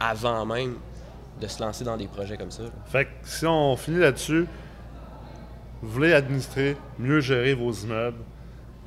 avant 0.00 0.44
même 0.46 0.76
de 1.40 1.46
se 1.46 1.62
lancer 1.62 1.84
dans 1.84 1.96
des 1.96 2.06
projets 2.08 2.36
comme 2.36 2.50
ça. 2.50 2.62
Fait 2.86 3.04
que 3.04 3.10
si 3.24 3.46
on 3.46 3.76
finit 3.76 3.98
là-dessus, 3.98 4.46
vous 5.82 5.90
voulez 5.90 6.12
administrer, 6.12 6.76
mieux 6.98 7.20
gérer 7.20 7.54
vos 7.54 7.72
immeubles. 7.72 8.18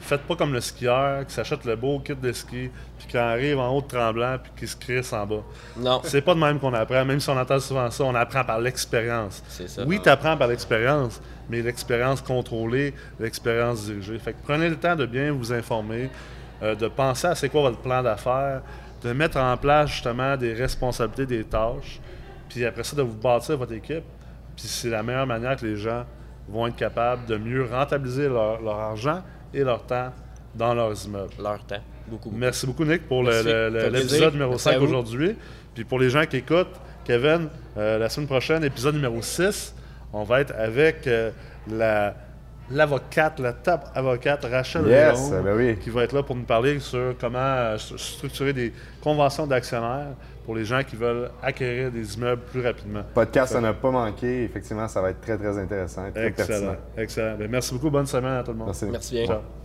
Faites 0.02 0.22
pas 0.22 0.36
comme 0.38 0.54
le 0.54 0.62
skieur 0.62 1.26
qui 1.26 1.34
s'achète 1.34 1.66
le 1.66 1.76
beau 1.76 2.00
kit 2.00 2.16
de 2.16 2.32
ski, 2.32 2.70
puis 2.98 3.08
qui 3.08 3.18
arrive 3.18 3.60
en 3.60 3.70
haut 3.76 3.82
de 3.82 3.88
tremblant, 3.88 4.38
puis 4.42 4.52
qui 4.58 4.68
se 4.68 4.76
crisse 4.78 5.12
en 5.12 5.26
bas. 5.26 5.44
Non, 5.76 6.00
C'est 6.06 6.22
pas 6.22 6.34
de 6.34 6.40
même 6.40 6.58
qu'on 6.58 6.74
apprend, 6.74 7.04
même 7.04 7.20
si 7.20 7.30
on 7.30 7.38
entend 7.38 7.60
souvent 7.60 7.92
ça, 7.92 8.06
on 8.06 8.16
apprend 8.16 8.46
par 8.46 8.60
l'expérience. 8.60 9.44
c'est 9.50 9.68
ça. 9.68 9.84
Oui, 9.86 10.00
tu 10.02 10.08
apprends 10.08 10.38
par 10.38 10.48
l'expérience, 10.48 11.22
mais 11.50 11.62
l'expérience 11.62 12.22
contrôlée, 12.22 12.94
l'expérience 13.20 13.86
dirigée. 13.86 14.18
Fait 14.20 14.32
que 14.32 14.38
prenez 14.42 14.70
le 14.70 14.78
temps 14.78 14.96
de 14.96 15.06
bien 15.06 15.34
vous 15.34 15.52
informer, 15.52 16.10
euh, 16.64 16.76
de 16.76 16.88
penser 16.88 17.28
à 17.28 17.36
c'est 17.36 17.50
quoi 17.50 17.62
votre 17.62 17.80
plan 17.80 18.02
d'affaires, 18.02 18.62
de 19.04 19.12
mettre 19.12 19.38
en 19.38 19.58
place 19.58 19.90
justement 19.90 20.38
des 20.38 20.54
responsabilités, 20.54 21.26
des 21.26 21.44
tâches, 21.44 22.00
puis 22.48 22.66
après 22.66 22.84
ça, 22.86 22.96
de 22.96 23.02
vous 23.02 23.16
bâtir 23.18 23.58
votre 23.58 23.74
équipe. 23.74 24.04
Puis 24.56 24.66
c'est 24.68 24.90
la 24.90 25.04
meilleure 25.04 25.28
manière 25.28 25.58
que 25.58 25.66
les 25.66 25.76
gens 25.76 26.06
vont 26.50 26.68
être 26.68 26.76
capables 26.76 27.26
de 27.26 27.38
mieux 27.38 27.66
rentabiliser 27.66 28.28
leur, 28.28 28.62
leur 28.62 28.76
argent 28.76 29.22
et 29.54 29.64
leur 29.64 29.86
temps 29.86 30.12
dans 30.56 30.74
leurs 30.74 31.06
immeubles. 31.06 31.34
Leur 31.42 31.64
temps. 31.66 31.82
Beaucoup. 32.08 32.32
Merci 32.34 32.66
beaucoup, 32.66 32.86
Nick, 32.86 33.08
pour 33.08 33.24
l'épisode 33.24 34.34
numéro 34.34 34.52
Merci 34.52 34.70
à 34.70 34.72
5 34.74 34.80
vous. 34.80 34.86
aujourd'hui. 34.86 35.36
Puis 35.76 35.84
pour 35.84 36.00
les 36.00 36.10
gens 36.10 36.26
qui 36.26 36.38
écoutent, 36.38 36.80
Kevin, 37.06 37.50
euh, 37.78 37.98
la 37.98 38.10
semaine 38.10 38.28
prochaine, 38.28 38.64
épisode 38.64 38.96
numéro 38.96 39.22
6, 39.22 39.76
on 40.12 40.24
va 40.24 40.42
être 40.42 40.54
avec 40.58 41.06
euh, 41.08 41.32
la 41.70 42.16
l'avocate, 42.72 43.40
la 43.40 43.54
top 43.54 43.82
avocate 43.96 44.46
Rachel 44.46 44.88
Yes, 44.88 45.32
Léon, 45.32 45.44
ben 45.44 45.56
oui. 45.56 45.78
qui 45.78 45.90
va 45.90 46.04
être 46.04 46.14
là 46.14 46.24
pour 46.24 46.36
nous 46.36 46.44
parler 46.44 46.80
sur 46.80 47.16
comment 47.20 47.38
euh, 47.40 47.78
st- 47.78 47.98
structurer 47.98 48.54
des 48.54 48.74
conventions 49.02 49.48
d'actionnaires 49.48 50.16
pour 50.46 50.56
les 50.56 50.66
gens 50.66 50.82
qui 50.84 50.96
veulent 50.96 51.30
acquérir 51.44 51.92
des 51.92 52.16
immeubles 52.16 52.42
plus 52.52 52.62
rapidement. 52.66 53.02
Podcast, 53.14 53.54
ça 53.54 53.62
n'a 53.62 53.74
pas 53.74 53.92
manqué. 53.92 54.44
Effectivement, 54.44 54.88
ça 54.88 55.02
va 55.02 55.12
être 55.12 55.22
très, 55.22 55.38
très 55.38 55.58
intéressant. 55.58 56.08
et 56.08 56.12
Très 56.12 56.28
Excellent. 56.28 56.48
pertinent. 56.48 56.76
Excellent. 56.98 57.36
Ben, 57.38 57.48
merci 57.52 57.74
beaucoup. 57.74 57.90
Bonne 57.92 58.08
semaine 58.08 58.34
à 58.34 58.44
tout 58.44 58.52
le 58.52 58.58
monde. 58.58 58.68
Merci. 58.68 58.86
Merci 58.86 59.14
bien. 59.16 59.26
Ciao. 59.28 59.59